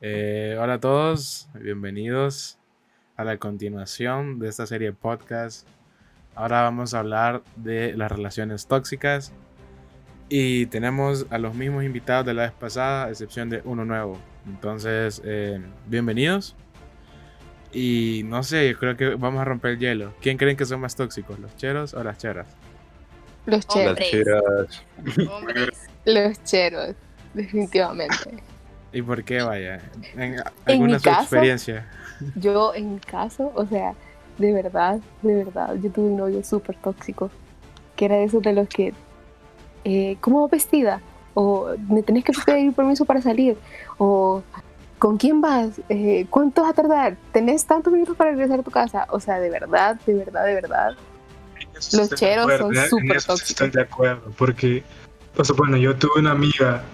Eh, 0.00 0.56
hola 0.60 0.74
a 0.74 0.80
todos, 0.80 1.48
bienvenidos 1.54 2.58
a 3.16 3.24
la 3.24 3.38
continuación 3.38 4.38
de 4.38 4.48
esta 4.48 4.66
serie 4.66 4.88
de 4.88 4.92
podcast. 4.92 5.66
Ahora 6.34 6.62
vamos 6.62 6.94
a 6.94 6.98
hablar 6.98 7.42
de 7.56 7.96
las 7.96 8.10
relaciones 8.10 8.66
tóxicas 8.66 9.32
y 10.28 10.66
tenemos 10.66 11.26
a 11.30 11.38
los 11.38 11.54
mismos 11.54 11.84
invitados 11.84 12.26
de 12.26 12.34
la 12.34 12.42
vez 12.42 12.52
pasada, 12.52 13.04
a 13.04 13.10
excepción 13.10 13.48
de 13.48 13.62
uno 13.64 13.84
nuevo. 13.84 14.18
Entonces, 14.46 15.22
eh, 15.24 15.60
bienvenidos. 15.86 16.56
Y 17.72 18.22
no 18.24 18.42
sé, 18.42 18.70
yo 18.70 18.78
creo 18.78 18.96
que 18.96 19.14
vamos 19.14 19.40
a 19.40 19.44
romper 19.44 19.72
el 19.72 19.78
hielo. 19.78 20.14
¿Quién 20.20 20.36
creen 20.36 20.56
que 20.56 20.64
son 20.64 20.80
más 20.80 20.96
tóxicos, 20.96 21.38
los 21.38 21.56
cheros 21.56 21.94
o 21.94 22.02
las 22.02 22.18
cheras? 22.18 22.48
Los 23.46 23.66
cheros. 23.66 23.98
Las 23.98 24.10
cheras. 24.10 24.82
Hombres. 25.30 25.88
Los 26.04 26.42
cheros, 26.44 26.94
definitivamente. 27.32 28.42
¿Y 28.94 29.02
por 29.02 29.24
qué, 29.24 29.42
vaya? 29.42 29.80
¿En 30.16 30.36
alguna 30.66 30.92
mi 30.94 30.98
su 30.98 31.04
caso- 31.04 31.20
experiencia? 31.22 31.86
Yo, 32.36 32.72
en 32.74 32.94
mi 32.94 33.00
caso, 33.00 33.52
o 33.54 33.66
sea, 33.66 33.92
de 34.38 34.52
verdad, 34.52 35.00
de 35.22 35.34
verdad, 35.44 35.74
yo 35.82 35.90
tuve 35.90 36.06
un 36.06 36.16
novio 36.16 36.42
súper 36.44 36.76
tóxico, 36.76 37.28
que 37.96 38.04
era 38.04 38.16
de 38.16 38.24
esos 38.24 38.40
de 38.42 38.52
los 38.52 38.68
que, 38.68 38.94
eh, 39.84 40.16
¿cómo 40.20 40.42
vas 40.42 40.50
vestida? 40.52 41.00
O 41.34 41.70
me 41.88 42.02
tenés 42.02 42.24
que 42.24 42.32
pedir 42.46 42.72
permiso 42.72 43.04
para 43.04 43.20
salir, 43.20 43.56
o 43.98 44.42
¿con 45.00 45.16
quién 45.16 45.40
vas? 45.40 45.80
Eh, 45.88 46.26
¿Cuánto 46.30 46.62
vas 46.62 46.70
a 46.70 46.74
tardar? 46.74 47.16
¿Tenés 47.32 47.66
tantos 47.66 47.92
minutos 47.92 48.16
para 48.16 48.30
regresar 48.30 48.60
a 48.60 48.62
tu 48.62 48.70
casa? 48.70 49.06
O 49.10 49.18
sea, 49.18 49.40
de 49.40 49.50
verdad, 49.50 49.96
de 50.06 50.14
verdad, 50.14 50.46
de 50.46 50.54
verdad. 50.54 50.92
Los 51.92 52.10
cheros 52.14 52.44
acuerdo, 52.44 52.72
son 52.72 52.76
en 52.76 52.88
súper 52.88 53.22
tóxicos. 53.22 53.50
Estoy 53.50 53.70
de 53.70 53.82
acuerdo, 53.82 54.30
porque, 54.38 54.84
o 55.36 55.44
sea, 55.44 55.56
bueno, 55.58 55.76
yo 55.76 55.96
tuve 55.96 56.20
una 56.20 56.30
amiga 56.30 56.84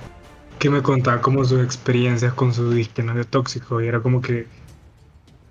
que 0.61 0.71
me 0.71 0.83
contaba 0.83 1.21
como 1.21 1.43
sus 1.45 1.65
experiencias 1.65 2.35
con 2.35 2.53
su 2.53 2.71
disque 2.71 3.03
novio 3.03 3.25
tóxico 3.25 3.81
y 3.81 3.89
era 3.89 4.01
como 4.01 4.21
que 4.21 4.47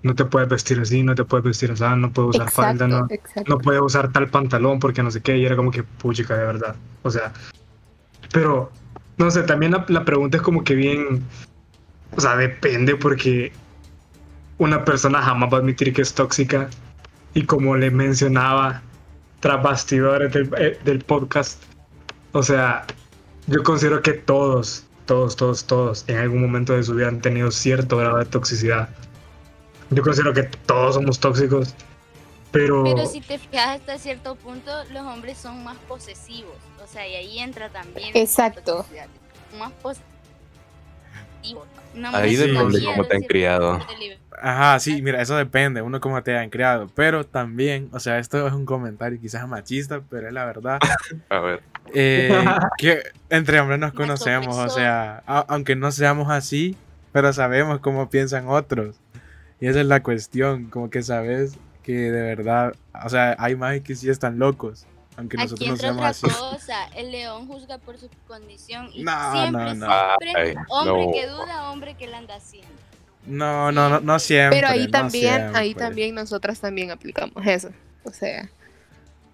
no 0.04 0.14
te 0.16 0.24
puedes 0.24 0.48
vestir 0.48 0.80
así, 0.80 1.04
no 1.04 1.16
te 1.16 1.26
puedes 1.26 1.44
vestir 1.44 1.72
así, 1.72 1.84
no 1.98 2.12
puedes 2.12 2.36
usar 2.36 2.52
falda, 2.52 2.88
no, 2.88 3.08
exacto. 3.10 3.44
no 3.50 3.58
puedes 3.58 3.82
usar 3.82 4.12
tal 4.14 4.30
pantalón 4.30 4.80
porque 4.80 5.04
no 5.04 5.12
sé 5.12 5.22
qué, 5.22 5.36
y 5.38 5.46
era 5.46 5.56
como 5.56 5.72
que 5.72 5.84
puchica 5.84 6.38
de 6.38 6.46
verdad. 6.46 6.76
O 7.02 7.10
sea, 7.10 7.34
pero, 8.32 8.72
no 9.18 9.32
sé, 9.32 9.44
también 9.44 9.74
la, 9.74 9.84
la 9.90 10.06
pregunta 10.06 10.38
es 10.38 10.44
como 10.44 10.64
que 10.64 10.76
bien, 10.76 11.24
o 12.16 12.22
sea, 12.22 12.38
depende 12.38 12.96
porque 12.96 13.52
una 14.60 14.86
persona 14.86 15.22
jamás 15.24 15.52
va 15.52 15.58
a 15.58 15.60
admitir 15.62 15.92
que 15.92 16.04
es 16.04 16.14
tóxica 16.14 16.70
y 17.34 17.44
como 17.44 17.76
le 17.76 17.90
mencionaba 17.90 18.84
tras 19.40 19.62
bastidores 19.64 20.32
del, 20.32 20.50
eh, 20.58 20.80
del 20.86 21.00
podcast, 21.00 21.64
o 22.32 22.44
sea, 22.44 22.86
yo 23.48 23.64
considero 23.64 24.02
que 24.02 24.14
todos, 24.14 24.86
todos, 25.10 25.36
todos, 25.36 25.64
todos 25.64 26.06
en 26.08 26.18
algún 26.18 26.40
momento 26.40 26.74
de 26.74 26.84
su 26.84 26.94
vida 26.94 27.08
han 27.08 27.20
tenido 27.20 27.50
cierto 27.50 27.98
grado 27.98 28.20
de 28.20 28.26
toxicidad. 28.26 28.90
Yo 29.90 30.04
considero 30.04 30.36
que 30.36 30.44
todos 30.44 30.94
somos 30.94 31.20
tóxicos, 31.20 31.74
pero... 32.52 32.84
Pero 32.84 33.08
si 33.08 33.20
te 33.20 33.40
fijas 33.40 33.80
hasta 33.80 33.98
cierto 33.98 34.36
punto, 34.36 34.72
los 34.92 35.02
hombres 35.02 35.40
son 35.40 35.64
más 35.64 35.78
posesivos. 35.88 36.54
O 36.84 36.86
sea, 36.86 37.08
y 37.08 37.16
ahí 37.16 37.40
entra 37.40 37.70
también. 37.70 38.12
Exacto. 38.14 38.86
Más 39.58 39.72
posesivos. 39.82 40.19
Una 41.96 42.10
Ahí 42.18 42.36
depende 42.36 42.84
cómo 42.86 43.06
te 43.06 43.16
han 43.16 43.22
criado. 43.24 43.80
Ajá, 44.42 44.80
sí, 44.80 45.02
mira, 45.02 45.22
eso 45.22 45.36
depende, 45.36 45.82
uno 45.82 46.00
cómo 46.00 46.22
te 46.24 46.38
han 46.38 46.50
creado. 46.50 46.88
Pero 46.96 47.26
también, 47.26 47.90
o 47.92 48.00
sea, 48.00 48.20
esto 48.20 48.48
es 48.48 48.54
un 48.54 48.66
comentario 48.66 49.20
quizás 49.20 49.48
machista, 49.48 50.02
pero 50.10 50.28
es 50.28 50.34
la 50.34 50.46
verdad. 50.46 50.80
A 51.30 51.40
ver. 51.40 51.62
eh, 51.94 52.46
que 52.78 53.02
entre 53.30 53.60
hombres 53.60 53.80
nos 53.80 53.94
conocemos, 53.94 54.58
o 54.58 54.70
sea, 54.70 55.24
a- 55.28 55.46
aunque 55.50 55.76
no 55.76 55.92
seamos 55.92 56.30
así, 56.32 56.78
pero 57.12 57.34
sabemos 57.34 57.80
cómo 57.80 58.10
piensan 58.10 58.48
otros. 58.48 58.96
Y 59.60 59.68
esa 59.68 59.82
es 59.82 59.86
la 59.88 60.02
cuestión, 60.02 60.70
como 60.70 60.90
que 60.90 61.04
sabes 61.04 61.58
que 61.84 61.94
de 61.94 62.22
verdad, 62.22 62.74
o 63.04 63.10
sea, 63.10 63.36
hay 63.40 63.56
más 63.56 63.80
que 63.82 63.96
sí 63.96 64.10
están 64.10 64.40
locos, 64.40 64.86
aunque 65.20 65.38
nosotros 65.38 65.60
Aquí 65.62 65.68
no 65.68 65.74
entra 65.76 65.92
otra 65.94 66.08
así. 66.10 66.28
cosa, 66.28 66.88
el 66.96 67.12
león 67.12 67.48
juzga 67.48 67.78
por 67.78 67.98
su 67.98 68.10
condición 68.28 68.90
y 68.94 69.04
No, 69.04 69.32
siempre, 69.34 69.64
no, 69.64 69.74
no. 69.76 69.88
siempre, 70.20 70.42
Ay, 70.42 70.56
hombre 70.70 71.06
no. 71.06 71.12
que 71.14 71.28
duda, 71.28 71.72
hombre 71.72 71.94
que 71.96 72.08
la 72.08 72.18
anda 72.18 72.36
haciendo. 72.36 72.70
No, 73.26 73.72
no, 73.72 73.90
no, 73.90 74.00
no 74.00 74.18
siempre. 74.20 74.58
Pero 74.60 74.70
ahí 74.72 74.86
no 74.86 74.92
también, 74.92 75.56
ahí 75.56 75.68
siempre. 75.68 75.86
también 75.86 76.16
nosotras 76.16 76.60
también 76.60 76.90
aplicamos 76.92 77.46
eso. 77.46 77.70
O 78.04 78.12
sea, 78.12 78.50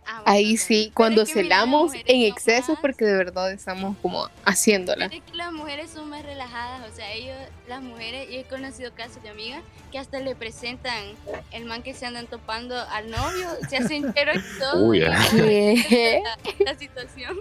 Ah, 0.08 0.22
bueno, 0.22 0.24
ahí 0.38 0.58
sí, 0.58 0.92
cuando 0.94 1.26
celamos 1.26 1.94
en 1.94 2.22
exceso 2.32 2.74
más- 2.74 2.82
porque 2.82 3.06
de 3.06 3.18
verdad 3.18 3.52
estamos 3.52 3.98
como 4.02 4.28
haciéndola. 4.46 5.06
Es 5.08 5.22
que 5.24 5.34
las 5.36 5.52
mujeres 5.52 5.90
son 5.90 6.10
más 6.10 6.24
relajadas, 6.24 6.90
o 6.92 6.96
sea, 6.96 7.12
ellos, 7.12 7.36
las 7.68 7.82
mujeres, 7.82 8.30
y 8.30 8.38
he 8.38 8.44
conocido 8.44 8.94
casos 8.94 9.22
de 9.24 9.30
amigas 9.30 9.64
que 9.92 9.98
hasta 10.00 10.20
le 10.20 10.36
presentan 10.36 11.04
el 11.52 11.66
man 11.66 11.82
que 11.82 11.94
se 11.94 12.06
andan 12.06 12.28
topando 12.28 12.80
al 12.80 13.10
novio, 13.10 13.48
se 13.70 13.78
hacen 13.78 14.14
chero 14.14 14.32
y 14.36 14.60
todo, 14.60 14.86
Uy, 14.86 15.00
y 15.00 15.04
ah. 15.06 15.28
¿Qué? 15.32 16.22
la, 16.24 16.72
la 16.74 16.78
situación. 16.80 17.38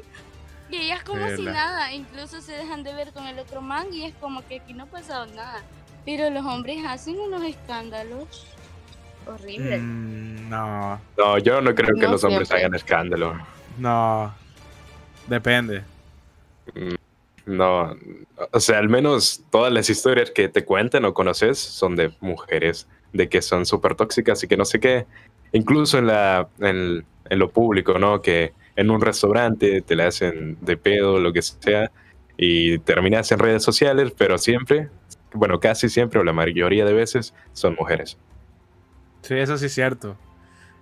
Y 0.71 0.77
ellas 0.77 1.03
como 1.05 1.27
si 1.29 1.37
Vela. 1.45 1.53
nada, 1.53 1.93
incluso 1.93 2.41
se 2.41 2.53
dejan 2.53 2.83
de 2.83 2.95
ver 2.95 3.13
con 3.13 3.27
el 3.27 3.39
otro 3.39 3.61
man 3.61 3.93
y 3.93 4.05
es 4.07 4.15
como 4.15 4.45
que 4.47 4.57
aquí 4.61 4.73
no 4.73 4.85
ha 4.85 4.87
pasado 4.87 5.27
nada. 5.27 5.63
Pero 6.07 6.31
los 6.31 6.45
hombres 6.45 6.79
hacen 6.87 7.19
unos 7.21 7.45
escándalos 7.45 8.27
horribles. 9.27 9.81
Mm, 9.83 10.49
no, 10.51 11.01
No, 11.19 11.39
yo 11.39 11.61
no 11.61 11.75
creo 11.75 11.95
que 11.99 12.07
los 12.09 12.23
hombres 12.25 12.51
hagan 12.53 12.75
escándalo. 12.75 13.35
no. 13.79 14.35
Depende. 15.27 15.83
Mm, 16.75 16.95
No, 17.47 17.95
o 18.53 18.61
sea, 18.61 18.79
al 18.79 18.89
menos 18.89 19.43
todas 19.51 19.73
las 19.73 19.89
historias 19.91 20.31
que 20.31 20.49
te 20.49 20.65
cuentan 20.65 21.05
o 21.05 21.13
conoces 21.15 21.59
son 21.59 21.95
de 21.97 22.13
mujeres, 22.21 22.87
de 23.13 23.29
que 23.29 23.41
son 23.43 23.67
súper 23.67 23.95
tóxicas 23.95 24.43
y 24.45 24.49
que 24.49 24.57
no 24.57 24.65
sé 24.65 24.81
qué. 24.81 25.07
Incluso 25.53 25.99
en, 25.99 26.07
la, 26.09 26.49
en, 26.59 27.05
en 27.31 27.39
lo 27.39 27.51
público, 27.51 27.99
¿no? 27.99 28.21
Que 28.23 28.53
en 28.77 28.91
un 28.91 29.01
restaurante 29.01 29.83
te 29.83 29.95
la 29.97 30.07
hacen 30.09 30.57
de 30.63 30.77
pedo, 30.77 31.19
lo 31.21 31.33
que 31.33 31.43
sea, 31.43 31.91
y 32.37 32.79
terminas 32.81 33.31
en 33.33 33.39
redes 33.39 33.63
sociales, 33.63 34.13
pero 34.17 34.37
siempre, 34.39 34.89
bueno, 35.33 35.61
casi 35.61 35.89
siempre 35.89 36.21
o 36.21 36.25
la 36.25 36.33
mayoría 36.33 36.85
de 36.85 36.93
veces 36.93 37.35
son 37.53 37.77
mujeres. 37.79 38.19
Sí, 39.25 39.35
eso 39.35 39.57
sí 39.57 39.67
es 39.67 39.75
cierto. 39.75 40.17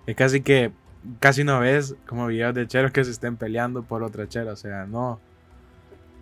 Es 0.05 0.15
casi 0.15 0.41
que 0.41 0.71
casi 1.19 1.43
no 1.43 1.59
ves 1.59 1.95
como 2.05 2.27
videos 2.27 2.53
de 2.53 2.67
cheros 2.67 2.91
que 2.91 3.03
se 3.03 3.11
estén 3.11 3.37
peleando 3.37 3.83
por 3.83 4.03
otra 4.03 4.27
chera. 4.27 4.53
O 4.53 4.55
sea, 4.55 4.85
no. 4.85 5.19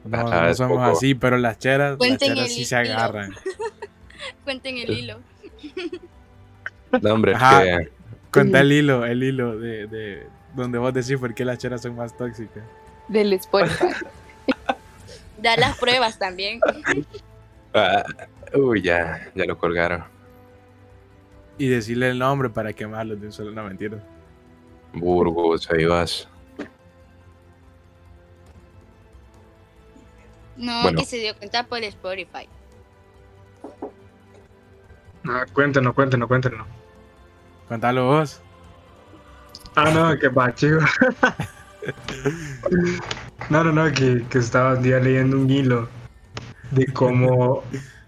No, 0.06 0.54
somos 0.56 0.78
poco. 0.78 0.98
así, 0.98 1.14
pero 1.14 1.38
las 1.38 1.60
cheras, 1.60 1.98
las 2.00 2.52
sí 2.52 2.66
se 2.66 2.76
agarran. 2.76 3.34
Cuenten 4.44 4.78
el 4.78 4.90
hilo. 4.90 5.20
No, 7.02 7.14
hombre, 7.14 7.36
Ajá. 7.36 7.62
que 7.64 7.90
Cuenta 8.32 8.62
el 8.62 8.72
hilo, 8.72 9.06
el 9.06 9.24
hilo 9.24 9.58
de, 9.60 9.88
de 9.88 10.28
donde 10.56 10.78
vos 10.78 10.94
decís 10.94 11.18
por 11.18 11.34
qué 11.34 11.46
las 11.46 11.58
cheras 11.58 11.82
son 11.82 11.96
más 11.96 12.16
tóxicas. 12.16 12.64
Del 13.08 13.34
Spotify. 13.34 13.86
Da 15.38 15.58
las 15.58 15.78
pruebas 15.78 16.18
también. 16.18 16.60
ah, 17.74 18.04
uy, 18.54 18.82
ya, 18.82 19.30
ya 19.36 19.46
lo 19.46 19.58
colgaron. 19.58 20.04
Y 21.62 21.68
decirle 21.68 22.10
el 22.10 22.18
nombre 22.18 22.50
para 22.50 22.74
quemarlos 22.74 23.22
de 23.22 23.28
un 23.28 23.32
solo. 23.32 23.52
No, 23.52 23.64
mentira. 23.64 24.00
Burgos, 24.94 25.70
ahí 25.70 25.86
vas. 25.86 26.28
No, 30.58 30.82
Bueno. 30.82 30.98
que 30.98 31.06
se 31.06 31.18
dio 31.18 31.38
cuenta 31.38 31.64
por 31.68 31.84
Spotify. 31.84 32.50
Ah, 35.24 35.46
cuéntenos, 35.54 35.94
cuéntenos, 35.94 36.28
cuéntenos. 36.28 36.66
Contalo 37.68 38.08
vos. 38.08 38.42
Ah, 39.76 39.92
no, 39.92 40.18
que 40.18 40.30
va, 40.30 40.56
chico. 40.56 40.80
No, 43.52 43.64
no, 43.64 43.72
no, 43.72 43.92
que, 43.92 44.26
que 44.32 44.40
estaba 44.40 44.74
un 44.74 44.82
día 44.82 45.00
leyendo 45.00 45.38
un 45.38 45.48
hilo 45.48 45.88
de 46.72 46.88
cómo, 46.88 47.62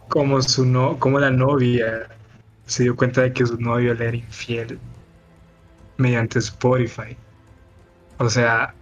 cómo, 0.07 0.41
su 0.41 0.65
no, 0.65 0.97
cómo 0.97 1.19
la 1.19 1.29
novia 1.29 2.07
se 2.65 2.83
dio 2.83 2.95
cuenta 2.95 3.21
de 3.21 3.33
que 3.33 3.45
su 3.45 3.60
novio 3.60 3.94
le 3.94 4.07
era 4.07 4.18
infiel 4.18 4.80
mediante 5.98 6.39
Spotify. 6.39 7.15
O 8.18 8.30
sea, 8.30 8.74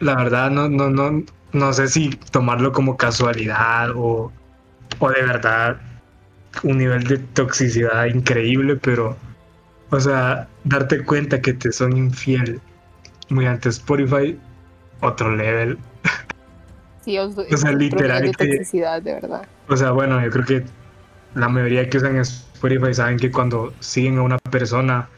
la 0.00 0.16
verdad 0.16 0.50
no, 0.50 0.68
no, 0.68 0.90
no, 0.90 1.24
no 1.52 1.72
sé 1.72 1.88
si 1.88 2.10
tomarlo 2.30 2.72
como 2.72 2.96
casualidad 2.96 3.90
o, 3.94 4.32
o 4.98 5.10
de 5.10 5.22
verdad 5.22 5.80
un 6.62 6.78
nivel 6.78 7.04
de 7.04 7.18
toxicidad 7.18 8.06
increíble, 8.06 8.76
pero, 8.76 9.16
o 9.90 10.00
sea, 10.00 10.48
darte 10.64 11.04
cuenta 11.04 11.40
que 11.40 11.52
te 11.52 11.72
son 11.72 11.96
infiel 11.96 12.60
mediante 13.28 13.68
Spotify, 13.68 14.38
otro 15.00 15.34
level. 15.34 15.78
Sí, 17.02 17.18
os 17.18 17.36
doy 17.36 17.46
O 17.52 17.56
sea, 17.56 17.72
literal 17.72 18.22
de 18.22 18.32
toxicidad, 18.32 19.02
de 19.02 19.14
verdad. 19.14 19.46
O 19.68 19.76
sea, 19.76 19.92
bueno, 19.92 20.20
yo 20.22 20.30
creo 20.30 20.44
que 20.44 20.64
la 21.34 21.48
mayoría 21.48 21.88
que 21.88 21.98
usan 21.98 22.16
Spotify 22.16 22.55
saben 22.94 23.18
que 23.18 23.30
cuando 23.30 23.72
siguen 23.80 24.18
a 24.18 24.22
una 24.22 24.38
persona 24.50 25.08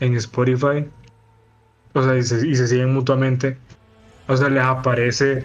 en 0.00 0.14
Spotify, 0.16 0.86
o 1.94 2.02
sea, 2.02 2.16
y 2.16 2.22
se, 2.22 2.66
siguen 2.66 2.92
mutuamente, 2.92 3.56
o 4.26 4.36
sea, 4.36 4.48
les 4.48 4.62
aparece 4.62 5.44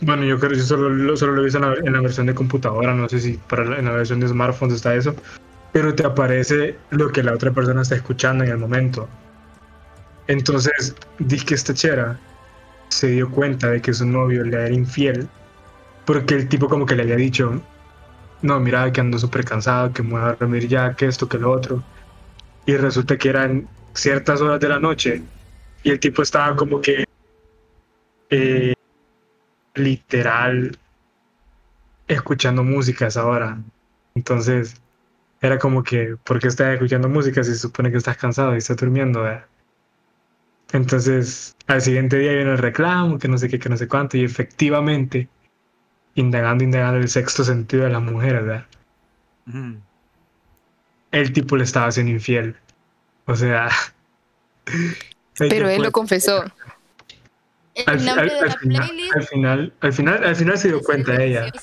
Bueno, 0.00 0.24
yo 0.24 0.38
creo 0.38 0.50
que 0.50 0.58
solo, 0.58 0.88
lo- 0.88 1.16
solo 1.16 1.32
lo 1.32 1.42
he 1.42 1.44
visto 1.44 1.58
en 1.58 1.92
la, 1.92 2.00
versión 2.00 2.26
de 2.26 2.34
computadora, 2.34 2.94
no 2.94 3.08
sé 3.08 3.20
si 3.20 3.38
para 3.48 3.78
en 3.78 3.84
la 3.84 3.92
versión 3.92 4.20
de 4.20 4.28
smartphones 4.28 4.76
está 4.76 4.94
eso, 4.94 5.14
pero 5.72 5.94
te 5.94 6.04
aparece 6.04 6.76
lo 6.90 7.10
que 7.12 7.22
la 7.22 7.32
otra 7.34 7.52
persona 7.52 7.82
está 7.82 7.94
escuchando 7.94 8.42
en 8.44 8.50
el 8.50 8.58
momento. 8.58 9.08
Entonces, 10.28 10.94
que 11.44 11.54
esta 11.54 11.74
chera 11.74 12.18
se 12.88 13.08
dio 13.08 13.30
cuenta 13.30 13.68
de 13.68 13.80
que 13.80 13.92
su 13.92 14.06
novio 14.06 14.44
le 14.44 14.56
era 14.56 14.70
infiel, 14.70 15.28
porque 16.04 16.34
el 16.34 16.48
tipo 16.48 16.68
como 16.68 16.86
que 16.86 16.96
le 16.96 17.02
había 17.02 17.16
dicho, 17.16 17.60
no, 18.42 18.60
mira 18.60 18.92
que 18.92 19.00
ando 19.00 19.18
súper 19.18 19.44
cansado, 19.44 19.92
que 19.92 20.02
me 20.02 20.10
voy 20.10 20.20
a 20.20 20.34
dormir 20.34 20.68
ya, 20.68 20.94
que 20.94 21.06
esto, 21.06 21.28
que 21.28 21.38
lo 21.38 21.50
otro. 21.50 21.82
Y 22.66 22.76
resulta 22.76 23.16
que 23.16 23.28
eran 23.28 23.68
ciertas 23.94 24.40
horas 24.40 24.60
de 24.60 24.68
la 24.68 24.78
noche 24.78 25.22
y 25.82 25.90
el 25.90 26.00
tipo 26.00 26.22
estaba 26.22 26.56
como 26.56 26.80
que 26.80 27.04
eh, 28.30 28.74
literal 29.74 30.76
escuchando 32.08 32.62
música 32.62 33.10
a. 33.10 33.58
Entonces, 34.14 34.76
era 35.40 35.58
como 35.58 35.82
que, 35.82 36.16
¿por 36.24 36.38
qué 36.38 36.48
estás 36.48 36.74
escuchando 36.74 37.08
música 37.08 37.42
si 37.42 37.54
supone 37.54 37.90
que 37.90 37.98
estás 37.98 38.16
cansado 38.16 38.54
y 38.54 38.58
estás 38.58 38.76
durmiendo? 38.76 39.22
verdad? 39.22 39.46
Entonces, 40.72 41.54
al 41.66 41.82
siguiente 41.82 42.18
día 42.18 42.32
viene 42.32 42.52
el 42.52 42.58
reclamo, 42.58 43.18
que 43.18 43.28
no 43.28 43.36
sé 43.38 43.48
qué, 43.48 43.58
que 43.58 43.68
no 43.68 43.76
sé 43.76 43.88
cuánto, 43.88 44.16
y 44.16 44.24
efectivamente, 44.24 45.28
indagando, 46.14 46.64
indagando 46.64 46.98
el 46.98 47.08
sexto 47.08 47.44
sentido 47.44 47.84
de 47.84 47.90
la 47.90 48.00
mujer, 48.00 48.42
¿verdad? 48.42 48.66
El 51.10 51.32
tipo 51.32 51.56
le 51.56 51.64
estaba 51.64 51.86
haciendo 51.86 52.12
infiel. 52.12 52.56
O 53.26 53.34
sea... 53.36 53.68
Pero 55.38 55.68
él 55.68 55.82
lo 55.82 55.92
confesó. 55.92 56.44
El 57.74 57.84
al, 57.88 58.04
nombre 58.04 58.22
al- 58.22 58.28
de 58.28 58.38
al 58.40 58.46
la 58.48 58.54
final, 58.58 58.86
playlist. 58.88 59.16
al 59.16 59.22
final, 59.26 59.72
al 59.80 59.92
final, 59.92 60.24
al 60.24 60.36
final 60.36 60.58
se 60.58 60.68
dio 60.68 60.76
es 60.78 60.86
cuenta 60.86 61.22
ella. 61.22 61.46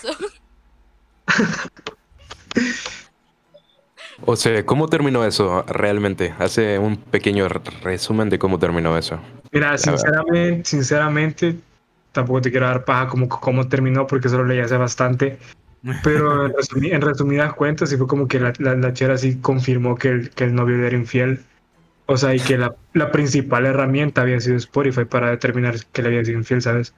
O 4.25 4.35
sea, 4.35 4.65
¿cómo 4.65 4.87
terminó 4.89 5.23
eso 5.23 5.63
realmente? 5.67 6.33
Hace 6.39 6.77
un 6.77 6.97
pequeño 6.97 7.47
resumen 7.47 8.29
de 8.29 8.37
cómo 8.37 8.59
terminó 8.59 8.97
eso. 8.97 9.19
Mira, 9.51 9.77
sinceramente, 9.77 10.69
sinceramente, 10.69 11.55
tampoco 12.11 12.41
te 12.41 12.51
quiero 12.51 12.65
dar 12.67 12.85
paja 12.85 13.07
como 13.07 13.27
cómo 13.29 13.67
terminó 13.67 14.07
porque 14.07 14.29
solo 14.29 14.45
leí 14.45 14.59
hace 14.59 14.77
bastante. 14.77 15.37
Pero 16.03 16.45
en, 16.45 16.53
resumi- 16.53 16.93
en 16.93 17.01
resumidas 17.01 17.53
cuentas, 17.53 17.89
sí 17.89 17.97
fue 17.97 18.07
como 18.07 18.27
que 18.27 18.39
la, 18.39 18.53
la, 18.59 18.75
la 18.75 18.93
chera 18.93 19.17
sí 19.17 19.39
confirmó 19.41 19.95
que 19.95 20.09
el, 20.09 20.29
que 20.31 20.45
el 20.45 20.55
novio 20.55 20.83
era 20.85 20.95
infiel. 20.95 21.39
O 22.05 22.17
sea, 22.17 22.33
y 22.33 22.39
que 22.39 22.57
la, 22.57 22.75
la 22.93 23.11
principal 23.11 23.65
herramienta 23.67 24.21
había 24.21 24.39
sido 24.39 24.57
Spotify 24.57 25.05
para 25.05 25.29
determinar 25.29 25.75
que 25.91 26.01
le 26.01 26.07
había 26.09 26.25
sido 26.25 26.39
infiel, 26.39 26.61
¿sabes? 26.61 26.93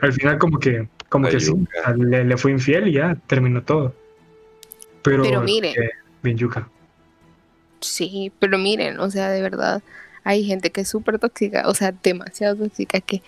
Al 0.00 0.12
final 0.12 0.38
como 0.38 0.58
que, 0.60 0.86
como 1.08 1.26
que 1.28 1.40
sí, 1.40 1.46
Ayuca. 1.50 1.80
o 1.80 1.84
sea, 1.84 1.94
le, 1.96 2.24
le 2.24 2.36
fue 2.36 2.52
infiel 2.52 2.88
y 2.88 2.92
ya 2.92 3.16
terminó 3.26 3.62
todo. 3.62 3.92
Pero, 5.02 5.22
Pero 5.24 5.40
mire. 5.42 5.70
eh, 5.70 5.90
bien 6.22 6.36
yuca. 6.36 6.68
Sí, 7.80 8.32
pero 8.38 8.58
miren, 8.58 8.98
o 9.00 9.10
sea, 9.10 9.30
de 9.30 9.40
verdad, 9.42 9.82
hay 10.24 10.44
gente 10.44 10.70
que 10.70 10.82
es 10.82 10.88
súper 10.88 11.18
tóxica, 11.18 11.62
o 11.66 11.74
sea, 11.74 11.92
demasiado 12.02 12.56
tóxica, 12.56 13.00
que 13.00 13.22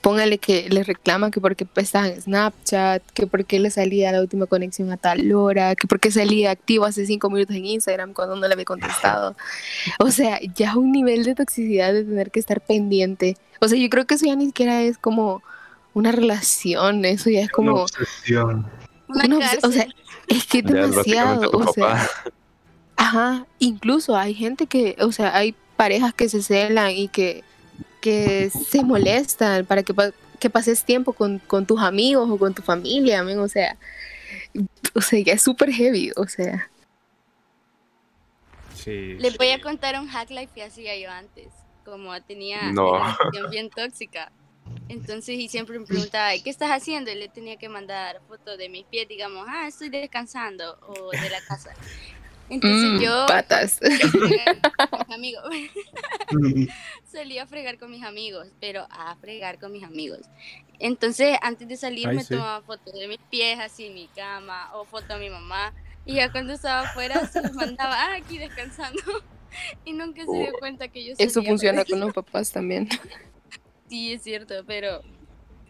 póngale 0.00 0.38
que 0.38 0.68
le 0.68 0.82
reclama 0.82 1.30
que 1.30 1.40
porque 1.40 1.66
estaba 1.76 2.08
en 2.08 2.20
Snapchat, 2.20 3.02
que 3.12 3.26
porque 3.26 3.58
le 3.60 3.70
salía 3.70 4.12
la 4.12 4.20
última 4.20 4.46
conexión 4.46 4.90
a 4.92 4.96
tal 4.96 5.32
hora, 5.32 5.74
que 5.74 5.86
porque 5.86 6.10
salía 6.10 6.50
activo 6.50 6.84
hace 6.84 7.06
cinco 7.06 7.30
minutos 7.30 7.56
en 7.56 7.64
Instagram 7.66 8.12
cuando 8.12 8.36
no 8.36 8.46
le 8.46 8.52
había 8.54 8.64
contestado. 8.64 9.36
O 9.98 10.10
sea, 10.10 10.40
ya 10.54 10.76
un 10.76 10.92
nivel 10.92 11.24
de 11.24 11.34
toxicidad 11.34 11.92
de 11.92 12.04
tener 12.04 12.30
que 12.30 12.40
estar 12.40 12.60
pendiente. 12.60 13.36
O 13.60 13.68
sea, 13.68 13.78
yo 13.78 13.88
creo 13.88 14.06
que 14.06 14.14
eso 14.14 14.26
ya 14.26 14.36
ni 14.36 14.46
siquiera 14.46 14.82
es 14.82 14.98
como 14.98 15.42
una 15.94 16.12
relación, 16.12 17.04
eso 17.04 17.30
ya 17.30 17.40
es 17.40 17.46
Una 17.46 17.52
como... 17.52 17.82
obsesión. 17.82 18.66
Una 19.08 19.24
una 19.24 19.38
obs- 19.38 19.66
o 19.66 19.72
sea, 19.72 19.86
es 20.28 20.44
que 20.46 20.58
es 20.58 20.64
es 20.64 20.72
demasiado, 20.72 21.50
o 21.52 21.72
sea... 21.72 22.08
Ajá, 22.96 23.46
incluso 23.58 24.16
hay 24.16 24.34
gente 24.34 24.66
que, 24.66 24.96
o 25.00 25.12
sea, 25.12 25.36
hay 25.36 25.54
parejas 25.76 26.14
que 26.14 26.28
se 26.28 26.42
celan 26.42 26.90
y 26.92 27.08
que, 27.08 27.44
que 28.06 28.50
se 28.50 28.84
molestan 28.84 29.66
para 29.66 29.82
que, 29.82 29.92
que 30.38 30.48
pases 30.48 30.84
tiempo 30.84 31.12
con, 31.12 31.40
con 31.40 31.66
tus 31.66 31.80
amigos 31.80 32.30
o 32.30 32.38
con 32.38 32.54
tu 32.54 32.62
familia, 32.62 33.24
o 33.24 33.48
sea, 33.48 33.76
o 34.94 35.00
sea, 35.00 35.18
ya 35.18 35.32
es 35.32 35.42
súper 35.42 35.72
heavy, 35.72 36.12
o 36.16 36.26
sea, 36.28 36.70
Sí. 38.74 39.14
Les 39.18 39.36
voy 39.36 39.50
a 39.50 39.60
contar 39.60 39.98
un 40.00 40.06
hack 40.06 40.30
life 40.30 40.50
que 40.54 40.62
hacía 40.62 40.96
yo 40.96 41.10
antes. 41.10 41.48
Como 41.84 42.22
tenía 42.22 42.70
No. 42.70 42.92
una 42.92 43.16
relación 43.18 43.50
bien 43.50 43.70
tóxica. 43.70 44.30
Entonces, 44.88 45.36
y 45.40 45.48
siempre 45.48 45.76
me 45.80 45.86
preguntaba, 45.86 46.36
¿y 46.36 46.42
¿qué 46.42 46.50
estás 46.50 46.70
haciendo? 46.70 47.10
Y 47.10 47.16
le 47.16 47.28
tenía 47.28 47.56
que 47.56 47.68
mandar 47.68 48.20
fotos 48.28 48.56
de 48.58 48.68
mis 48.68 48.84
pies, 48.84 49.08
digamos, 49.08 49.44
ah, 49.48 49.66
estoy 49.66 49.88
descansando, 49.88 50.78
o 50.86 51.10
de 51.10 51.30
la 51.30 51.40
casa. 51.48 51.70
Entonces 52.48 52.92
mm, 52.92 53.00
yo 53.00 53.26
patas. 53.26 53.80
amigos. 55.14 55.44
Solía 57.10 57.46
fregar 57.46 57.78
con 57.78 57.90
mis 57.90 58.04
amigos, 58.04 58.48
pero 58.60 58.86
a 58.90 59.16
fregar 59.16 59.58
con 59.58 59.72
mis 59.72 59.84
amigos. 59.84 60.20
Entonces, 60.78 61.36
antes 61.42 61.66
de 61.68 61.76
salir 61.76 62.08
Ay, 62.08 62.16
me 62.16 62.22
sí. 62.22 62.34
tomaba 62.34 62.62
fotos 62.62 62.92
de 62.92 63.08
mis 63.08 63.18
pies 63.30 63.58
así 63.58 63.86
en 63.86 63.94
mi 63.94 64.08
cama 64.08 64.70
o 64.74 64.84
foto 64.84 65.14
a 65.14 65.18
mi 65.18 65.30
mamá. 65.30 65.72
Y 66.04 66.14
ya 66.14 66.30
cuando 66.30 66.52
estaba 66.52 66.88
afuera 66.88 67.26
se 67.26 67.42
los 67.42 67.52
mandaba 67.54 67.94
ah, 67.94 68.16
aquí 68.16 68.38
descansando. 68.38 69.02
Y 69.84 69.92
nunca 69.92 70.24
se 70.24 70.36
dio 70.36 70.52
cuenta 70.58 70.88
que 70.88 71.04
yo 71.04 71.14
Eso 71.18 71.42
funciona 71.42 71.84
con 71.84 71.98
los 71.98 72.12
papás 72.12 72.52
también. 72.52 72.88
Sí, 73.88 74.12
es 74.12 74.22
cierto, 74.22 74.64
pero... 74.66 75.00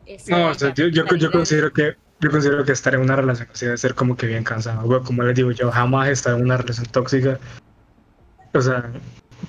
eso 0.05 0.31
No, 0.31 0.49
o 0.49 0.55
sea, 0.55 0.75
yo, 0.75 0.89
yo, 0.89 1.05
yo 1.17 1.31
considero 1.31 1.73
que 1.73 1.97
yo 2.21 2.31
considero 2.31 2.65
que 2.65 2.73
estar 2.73 2.95
en 2.95 3.01
una 3.01 3.17
relación 3.17 3.49
así 3.53 3.67
debe 3.67 3.77
ser 3.77 3.95
como 3.95 4.17
que 4.17 4.27
bien 4.27 4.45
cansado. 4.45 5.03
Como 5.05 5.23
les 5.23 5.37
digo, 5.37 5.51
yo 5.51 5.71
jamás 5.71 6.09
he 6.09 6.13
estado 6.13 6.37
en 6.37 6.45
una 6.45 6.57
relación 6.57 6.87
tóxica. 6.87 7.39
O 8.55 8.61
sea, 8.61 8.91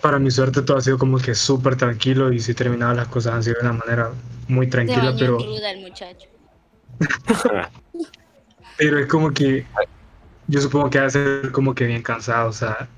para 0.01 0.19
mi 0.19 0.29
suerte 0.31 0.61
todo 0.61 0.77
ha 0.77 0.81
sido 0.81 0.97
como 0.97 1.17
que 1.17 1.33
súper 1.33 1.77
tranquilo 1.77 2.31
y 2.33 2.39
si 2.39 2.51
he 2.51 2.55
terminado 2.55 2.93
las 2.93 3.07
cosas 3.07 3.33
han 3.33 3.43
sido 3.43 3.55
de 3.61 3.61
una 3.61 3.73
manera 3.73 4.11
muy 4.47 4.67
tranquila, 4.67 5.13
pero, 5.17 5.39
en 5.39 5.45
ruda 5.45 5.71
el 5.71 5.81
muchacho. 5.81 6.27
pero 8.77 8.99
es 8.99 9.07
como 9.07 9.31
que 9.31 9.65
yo 10.47 10.61
supongo 10.61 10.89
que 10.89 10.97
debe 10.99 11.11
ser 11.11 11.51
como 11.51 11.73
que 11.73 11.85
bien 11.85 12.03
cansado. 12.03 12.49
O 12.49 12.53
sea, 12.53 12.89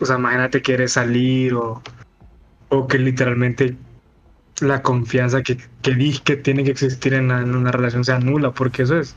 o 0.00 0.04
sea 0.04 0.16
imagínate 0.16 0.58
que 0.58 0.62
quieres 0.62 0.92
salir 0.92 1.54
o, 1.54 1.82
o 2.68 2.86
que 2.86 2.98
literalmente 2.98 3.74
la 4.60 4.82
confianza 4.82 5.42
que, 5.42 5.56
que 5.82 6.20
que 6.24 6.36
tiene 6.36 6.64
que 6.64 6.70
existir 6.70 7.14
en, 7.14 7.28
la- 7.28 7.40
en 7.40 7.54
una 7.54 7.72
relación 7.72 8.04
sea 8.04 8.18
nula, 8.18 8.52
porque 8.52 8.82
eso 8.82 8.98
es 8.98 9.14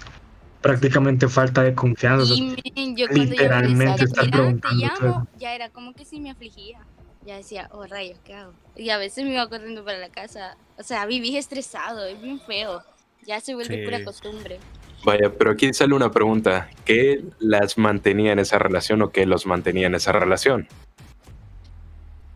prácticamente 0.61 1.27
falta 1.27 1.61
de 1.61 1.75
confianza. 1.75 2.23
o 2.23 2.25
sea, 2.25 2.35
Y 2.37 2.41
men, 2.75 2.95
yo 2.97 3.07
literalmente 3.07 4.05
mira, 4.05 4.55
te 4.61 4.75
llamo, 4.75 5.27
ya 5.37 5.53
era 5.53 5.69
como 5.69 5.93
que 5.93 6.05
sí 6.05 6.19
me 6.19 6.31
afligía. 6.31 6.79
Ya 7.25 7.37
decía, 7.37 7.67
oh 7.71 7.85
rayos, 7.87 8.19
¿qué 8.23 8.35
hago? 8.35 8.53
Y 8.75 8.89
a 8.91 8.97
veces 8.97 9.23
me 9.23 9.33
iba 9.33 9.47
corriendo 9.49 9.83
para 9.83 9.97
la 9.97 10.09
casa. 10.09 10.57
O 10.77 10.83
sea, 10.83 11.05
vivís 11.07 11.35
estresado, 11.35 12.05
es 12.05 12.21
bien 12.21 12.39
feo. 12.39 12.83
Ya 13.25 13.39
se 13.41 13.55
vuelve 13.55 13.77
Sí. 13.79 13.83
pura 13.83 14.03
costumbre. 14.03 14.59
Vaya, 15.03 15.31
pero 15.35 15.51
aquí 15.51 15.71
sale 15.73 15.93
una 15.95 16.11
pregunta. 16.11 16.69
¿Qué 16.85 17.23
las 17.39 17.77
mantenía 17.79 18.31
en 18.31 18.39
esa 18.39 18.59
relación 18.59 19.01
o 19.01 19.09
qué 19.11 19.25
los 19.25 19.45
mantenía 19.47 19.87
en 19.87 19.95
esa 19.95 20.11
relación? 20.11 20.67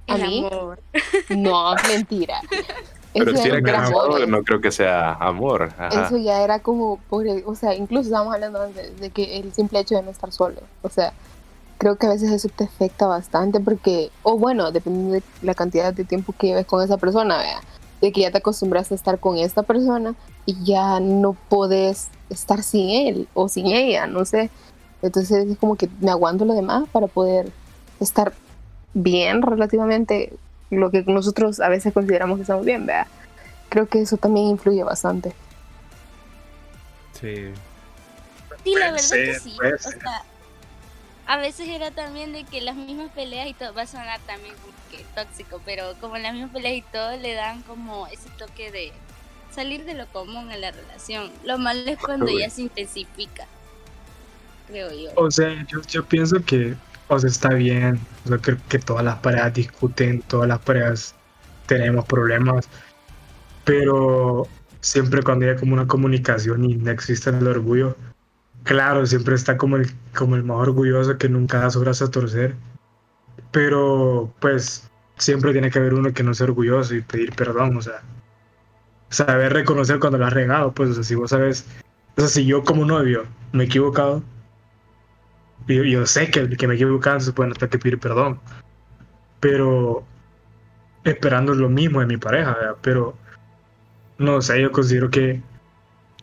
¿A 0.07 0.15
El 0.15 0.21
mí? 0.23 0.45
amor. 0.47 0.81
No, 1.29 1.75
mentira. 1.88 2.41
Pero 3.13 3.31
Eso 3.31 3.41
si 3.41 3.47
era 3.49 3.59
gran 3.59 3.85
amor. 3.85 4.27
no 4.27 4.43
creo 4.43 4.61
que 4.61 4.71
sea 4.71 5.13
amor. 5.13 5.71
Ajá. 5.77 6.05
Eso 6.05 6.17
ya 6.17 6.43
era 6.43 6.59
como, 6.59 6.97
por 7.09 7.27
el- 7.27 7.43
o 7.45 7.55
sea, 7.55 7.73
incluso 7.75 8.03
estábamos 8.03 8.33
hablando 8.35 8.59
de 8.99 9.09
que 9.09 9.37
el 9.39 9.51
simple 9.53 9.79
hecho 9.79 9.95
de 9.95 10.03
no 10.03 10.11
estar 10.11 10.31
solo, 10.31 10.57
o 10.83 10.89
sea, 10.89 11.13
creo 11.79 11.95
que 11.95 12.05
a 12.05 12.09
veces 12.09 12.31
eso 12.31 12.49
te 12.55 12.65
afecta 12.65 13.07
bastante 13.07 13.59
porque, 13.59 14.11
o 14.23 14.37
bueno, 14.37 14.71
dependiendo 14.71 15.13
de 15.13 15.23
la 15.41 15.55
cantidad 15.55 15.93
de 15.93 16.03
tiempo 16.05 16.33
que 16.37 16.47
lleves 16.47 16.65
con 16.65 16.83
esa 16.83 16.97
persona, 16.97 17.37
vea, 17.37 17.61
de 18.01 18.11
que 18.11 18.21
ya 18.21 18.31
te 18.31 18.37
acostumbraste 18.37 18.93
a 18.93 18.97
estar 18.97 19.19
con 19.19 19.37
esta 19.37 19.63
persona 19.63 20.13
y 20.45 20.63
ya 20.63 20.99
no 20.99 21.35
podés 21.49 22.09
estar 22.29 22.63
sin 22.63 22.89
él 22.89 23.27
o 23.33 23.49
sin 23.49 23.67
ella, 23.67 24.07
no 24.07 24.23
sé. 24.25 24.49
Entonces 25.01 25.47
es 25.47 25.57
como 25.57 25.75
que 25.75 25.89
me 26.01 26.11
aguanto 26.11 26.45
lo 26.45 26.53
demás 26.53 26.83
para 26.91 27.07
poder 27.07 27.49
estar 27.99 28.33
bien 28.93 29.41
relativamente 29.41 30.33
lo 30.77 30.91
que 30.91 31.03
nosotros 31.03 31.59
a 31.59 31.69
veces 31.69 31.93
consideramos 31.93 32.38
que 32.38 32.43
estamos 32.43 32.65
bien, 32.65 32.85
vea. 32.85 33.07
Creo 33.69 33.88
que 33.88 34.01
eso 34.01 34.17
también 34.17 34.47
influye 34.47 34.83
bastante. 34.83 35.33
Sí. 37.19 37.51
Sí, 38.63 38.75
la 38.75 38.91
verdad 38.91 38.95
que 38.95 39.01
ser, 39.01 39.39
sí. 39.39 39.53
puede 39.57 39.75
O 39.75 39.77
sea, 39.77 40.23
a 41.27 41.38
veces 41.38 41.67
era 41.67 41.91
también 41.91 42.33
de 42.33 42.43
que 42.43 42.59
las 42.61 42.75
mismas 42.75 43.11
peleas 43.11 43.47
y 43.47 43.53
todo, 43.53 43.73
va 43.73 43.83
a 43.83 43.88
sonar 43.88 44.19
también 44.25 44.55
como 44.55 44.73
que 44.89 45.05
tóxico, 45.15 45.61
pero 45.63 45.93
como 46.01 46.17
las 46.17 46.33
mismas 46.33 46.51
peleas 46.51 46.77
y 46.77 46.81
todo 46.81 47.15
le 47.17 47.33
dan 47.35 47.61
como 47.63 48.07
ese 48.07 48.29
toque 48.38 48.71
de 48.71 48.91
salir 49.51 49.85
de 49.85 49.93
lo 49.93 50.07
común 50.07 50.51
en 50.51 50.61
la 50.61 50.71
relación. 50.71 51.31
Lo 51.43 51.57
malo 51.57 51.89
es 51.89 51.99
cuando 51.99 52.25
Uy. 52.25 52.39
ya 52.39 52.49
se 52.49 52.63
intensifica, 52.63 53.45
creo 54.67 54.91
yo. 54.91 55.11
O 55.15 55.29
sea, 55.29 55.65
yo, 55.67 55.81
yo 55.83 56.03
pienso 56.05 56.43
que, 56.43 56.75
o 57.09 57.19
sea, 57.19 57.29
está 57.29 57.53
bien. 57.53 57.99
O 58.25 58.29
sea, 58.29 58.37
creo 58.37 58.57
que 58.69 58.79
todas 58.79 59.03
las 59.03 59.17
parejas 59.19 59.53
discuten, 59.53 60.21
todas 60.23 60.47
las 60.47 60.59
parejas 60.59 61.15
tenemos 61.67 62.05
problemas. 62.05 62.69
Pero 63.65 64.47
siempre 64.81 65.23
cuando 65.23 65.47
hay 65.47 65.55
como 65.57 65.73
una 65.73 65.87
comunicación 65.87 66.65
y 66.65 66.75
no 66.75 66.91
existe 66.91 67.29
el 67.31 67.47
orgullo, 67.47 67.95
claro, 68.63 69.05
siempre 69.05 69.35
está 69.35 69.57
como 69.57 69.77
el, 69.77 69.91
como 70.15 70.35
el 70.35 70.43
más 70.43 70.57
orgulloso 70.59 71.17
que 71.17 71.29
nunca 71.29 71.59
da 71.59 71.69
su 71.71 71.81
brazo 71.81 72.05
a 72.05 72.11
torcer. 72.11 72.55
Pero 73.51 74.33
pues 74.39 74.89
siempre 75.17 75.51
tiene 75.51 75.71
que 75.71 75.79
haber 75.79 75.93
uno 75.95 76.13
que 76.13 76.23
no 76.23 76.33
sea 76.33 76.45
orgulloso 76.47 76.95
y 76.95 77.01
pedir 77.01 77.33
perdón, 77.35 77.77
o 77.77 77.81
sea, 77.81 78.01
saber 79.09 79.53
reconocer 79.53 79.99
cuando 79.99 80.17
lo 80.17 80.25
has 80.25 80.33
regado, 80.33 80.71
pues, 80.73 80.91
o 80.91 80.93
sea, 80.95 81.03
si 81.03 81.15
vos 81.15 81.31
sabes, 81.31 81.65
o 82.17 82.21
sea, 82.21 82.29
si 82.29 82.45
yo 82.45 82.63
como 82.63 82.85
novio 82.85 83.25
me 83.51 83.63
he 83.63 83.67
equivocado, 83.67 84.23
yo, 85.75 85.83
yo 85.83 86.05
sé 86.05 86.29
que, 86.31 86.49
que 86.49 86.67
me 86.67 86.73
he 86.73 86.77
equivocado, 86.77 87.19
se 87.19 87.33
puede 87.33 87.51
tener 87.53 87.69
que 87.69 87.79
pedir 87.79 87.99
perdón, 87.99 88.39
pero 89.39 90.03
esperando 91.03 91.53
lo 91.53 91.69
mismo 91.69 91.99
de 91.99 92.05
mi 92.05 92.17
pareja, 92.17 92.75
pero 92.81 93.15
no 94.17 94.41
sé, 94.41 94.61
yo 94.61 94.71
considero 94.71 95.09
que 95.09 95.41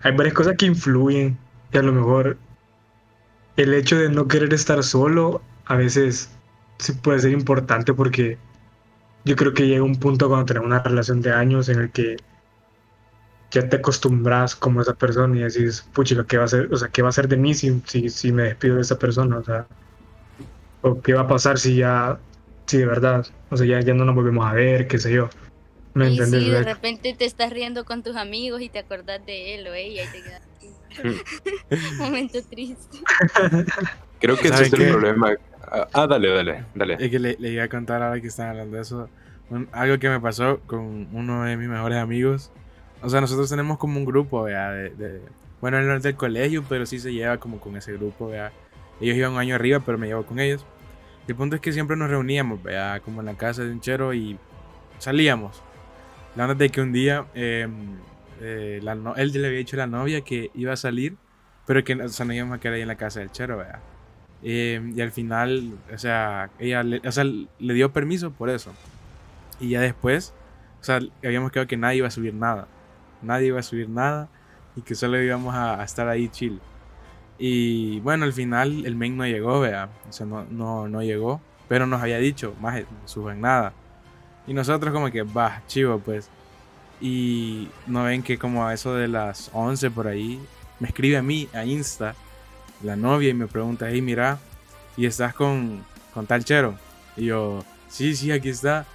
hay 0.03 0.17
varias 0.17 0.35
cosas 0.35 0.57
que 0.57 0.67
influyen 0.67 1.39
y 1.73 1.79
a 1.79 1.83
lo 1.83 1.93
mejor 1.93 2.37
el 3.57 3.73
hecho 3.75 3.99
de 3.99 4.11
no 4.11 4.29
querer 4.29 4.53
estar 4.53 4.83
solo 4.83 5.43
a 5.65 5.77
veces 5.77 6.31
sí 6.79 6.93
puede 6.93 7.21
ser 7.21 7.33
importante 7.33 7.95
porque 7.95 8.39
yo 9.25 9.35
creo 9.35 9.55
que 9.55 9.67
llega 9.67 9.83
un 9.83 9.99
punto 9.99 10.29
cuando 10.29 10.47
tenemos 10.47 10.67
una 10.67 10.83
relación 10.83 11.21
de 11.23 11.33
años 11.33 11.69
en 11.69 11.81
el 11.81 11.91
que 11.91 12.17
ya 13.51 13.69
te 13.69 13.77
acostumbras 13.77 14.57
como 14.57 14.81
esa 14.83 14.95
persona 14.95 15.37
y 15.37 15.43
decís, 15.43 15.83
pucha, 15.95 16.25
¿qué 16.27 16.39
va 16.39 16.45
a 16.45 16.49
ser? 16.49 16.73
O 16.73 16.77
sea, 16.77 16.89
¿qué 16.89 17.03
va 17.03 17.09
a 17.11 17.13
ser 17.13 17.29
de 17.29 17.37
mí 17.37 17.55
si, 17.55 17.81
si, 17.87 18.09
si 18.11 18.33
me 18.33 18.45
despido 18.45 18.77
de 18.77 18.83
esa 18.83 18.99
persona? 18.99 19.39
O 19.39 19.45
sea, 19.45 19.67
o 20.83 21.01
qué 21.03 21.15
va 21.15 21.23
a 21.23 21.29
pasar 21.29 21.59
si 21.59 21.77
ya, 21.77 22.21
si 22.67 22.79
de 22.79 22.87
verdad, 22.87 23.27
o 23.51 23.57
sea, 23.57 23.67
ya, 23.67 23.81
ya 23.81 23.95
no 23.95 24.05
nos 24.05 24.15
volvemos 24.15 24.47
a 24.47 24.53
ver, 24.53 24.87
qué 24.89 24.99
sé 24.99 25.13
yo. 25.13 25.29
¿Me 25.95 26.07
y 26.07 26.11
entiendes? 26.11 26.43
sí, 26.43 26.51
de 26.51 26.63
repente 26.63 27.15
te 27.19 27.25
estás 27.25 27.51
riendo 27.51 27.85
con 27.85 28.03
tus 28.03 28.17
amigos 28.17 28.61
y 28.61 28.69
te 28.69 28.79
acordás 28.81 29.25
de 29.25 29.55
él 29.55 29.67
o 29.67 29.75
ella 29.75 30.03
y 30.03 30.07
te 30.09 30.23
quedas 30.23 30.43
momento 31.99 32.39
triste. 32.51 32.99
Creo 34.21 34.37
que 34.37 34.49
ese 34.49 34.55
¿Saben 34.57 34.67
es 34.67 34.73
el 34.73 34.79
qué? 34.81 34.91
problema. 34.91 35.35
Ah, 35.73 35.89
Ah, 35.93 36.07
dale, 36.07 36.29
dale, 36.29 36.65
dale. 36.75 36.95
Es 36.95 37.11
que 37.11 37.19
le, 37.19 37.37
le 37.39 37.51
iba 37.51 37.65
a 37.65 37.69
contar 37.69 38.03
ahora 38.03 38.21
que 38.21 38.29
están 38.29 38.49
hablando 38.51 38.77
de 38.77 38.83
eso. 38.83 39.11
un- 39.49 39.69
algo 39.73 39.99
que 39.99 40.09
me 40.09 40.21
pasó 40.21 40.61
con 40.67 41.15
uno 41.15 41.45
de 41.45 41.57
mis 41.57 41.69
mejores 41.69 41.99
amigos. 41.99 42.53
O 43.07 43.11
sea, 43.11 43.21
nosotros 43.21 43.49
tenemos 43.49 43.79
como 43.79 43.99
un 44.01 44.05
grupo, 44.05 44.43
¿vea? 44.43 44.71
De, 44.73 44.91
de- 44.91 45.23
bueno, 45.61 45.79
él 45.79 45.87
no 45.87 45.95
es 45.95 46.03
del 46.03 46.17
colegio, 46.17 46.65
pero 46.69 46.87
sí 46.87 46.99
se 46.99 47.13
lleva 47.13 47.39
como 47.39 47.61
con 47.61 47.77
ese 47.77 47.93
grupo, 47.93 48.29
¿vea? 48.29 48.53
Ellos 49.01 49.17
iban 49.17 49.33
un 49.33 49.39
año 49.39 49.55
arriba, 49.55 49.81
pero 49.81 49.97
me 49.97 50.09
llevo 50.09 50.25
con 50.27 50.41
ellos. 50.41 50.67
El 51.29 51.37
punto 51.37 51.57
es 51.57 51.63
que 51.63 51.73
siempre 51.73 51.97
nos 51.97 52.11
reuníamos, 52.11 52.63
¿vea? 52.63 53.01
Como 53.05 53.21
en 53.21 53.27
la 53.27 53.35
casa 53.37 53.63
de 53.63 53.71
un 53.71 53.81
chero 53.81 54.13
y 54.13 54.39
salíamos. 54.99 55.63
La 56.37 56.45
onda 56.45 56.57
de 56.57 56.71
que 56.71 56.81
un 56.81 56.93
día 56.93 57.27
eh, 57.35 57.69
eh, 58.41 58.81
la 58.83 58.97
no- 58.97 59.15
él 59.17 59.33
le 59.33 59.47
había 59.47 59.59
dicho 59.61 59.77
a 59.77 59.79
la 59.81 59.87
novia 59.87 60.23
que 60.23 60.51
iba 60.55 60.73
a 60.73 60.77
salir, 60.77 61.17
pero 61.67 61.85
que 61.85 61.95
o 61.95 62.09
sea, 62.09 62.27
no 62.27 62.35
íbamos 62.35 62.59
a 62.59 62.61
quedar 62.61 62.75
ahí 62.77 62.83
en 62.83 62.89
la 62.89 62.97
casa 62.97 63.21
del 63.21 63.33
chero, 63.33 63.59
¿vea? 63.59 63.81
Eh, 64.43 64.83
y 64.97 65.01
al 65.01 65.13
final, 65.13 65.75
o 65.95 65.99
sea, 65.99 66.51
ella 66.59 66.83
le, 66.83 67.01
o 67.07 67.13
sea, 67.13 67.25
le 67.25 67.75
dio 67.75 67.93
permiso 67.93 68.33
por 68.33 68.51
eso. 68.51 68.73
Y 69.61 69.71
ya 69.71 69.81
después, 69.81 70.35
o 70.81 70.85
sea, 70.85 71.01
habíamos 71.25 71.53
quedado 71.53 71.67
que 71.69 71.77
nadie 71.77 71.99
iba 71.99 72.09
a 72.09 72.11
subir 72.11 72.35
nada. 72.35 72.69
Nadie 73.23 73.49
iba 73.49 73.61
a 73.61 73.63
subir 73.63 73.89
nada 73.89 74.29
y 74.77 74.83
que 74.83 74.95
solo 74.95 75.21
íbamos 75.21 75.55
a, 75.55 75.83
estar 75.83 76.09
ahí 76.09 76.29
chill. 76.29 76.61
Y 77.39 78.01
bueno, 78.01 78.25
al 78.25 78.33
final 78.33 78.87
el 78.87 78.95
men 78.95 79.17
no 79.17 79.27
llegó, 79.27 79.61
vea. 79.61 79.89
O 80.09 80.13
sea, 80.13 80.27
no, 80.27 80.45
no, 80.45 80.89
no 80.89 81.03
llegó. 81.03 81.41
Pero 81.69 81.87
nos 81.87 82.01
había 82.01 82.19
dicho, 82.19 82.55
más 82.61 82.83
suben 83.07 83.41
nada. 83.41 83.73
Y 84.47 84.55
nosotros 84.55 84.93
como 84.93 85.11
que, 85.11 85.23
va, 85.23 85.63
chivo, 85.67 85.99
pues. 85.99 86.31
Y 87.01 87.69
no 87.87 88.05
ven 88.05 88.23
que 88.23 88.39
como 88.39 88.67
a 88.67 88.73
eso 88.73 88.95
de 88.95 89.09
las 89.09 89.51
11 89.53 89.91
por 89.91 90.07
ahí, 90.07 90.41
me 90.79 90.89
escribe 90.89 91.17
a 91.17 91.23
mí, 91.23 91.49
a 91.53 91.65
Insta, 91.65 92.15
la 92.83 92.97
novia 92.97 93.31
y 93.31 93.35
me 93.35 93.47
pregunta, 93.47 93.87
hey, 93.91 94.01
mira, 94.01 94.39
¿y 94.97 95.07
estás 95.07 95.35
con, 95.35 95.85
con 96.15 96.27
tal 96.27 96.45
chero? 96.45 96.75
Y 97.17 97.27
yo, 97.27 97.65
sí, 97.89 98.15
sí, 98.15 98.31
aquí 98.31 98.49
está. 98.49 98.87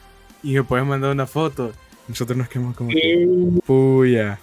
Y 0.43 0.53
me 0.53 0.63
puedes 0.63 0.85
mandar 0.85 1.11
una 1.11 1.27
foto. 1.27 1.73
Nosotros 2.07 2.37
nos 2.37 2.49
quedamos 2.49 2.75
como 2.75 2.89
que, 2.89 3.27
puya. 3.65 4.39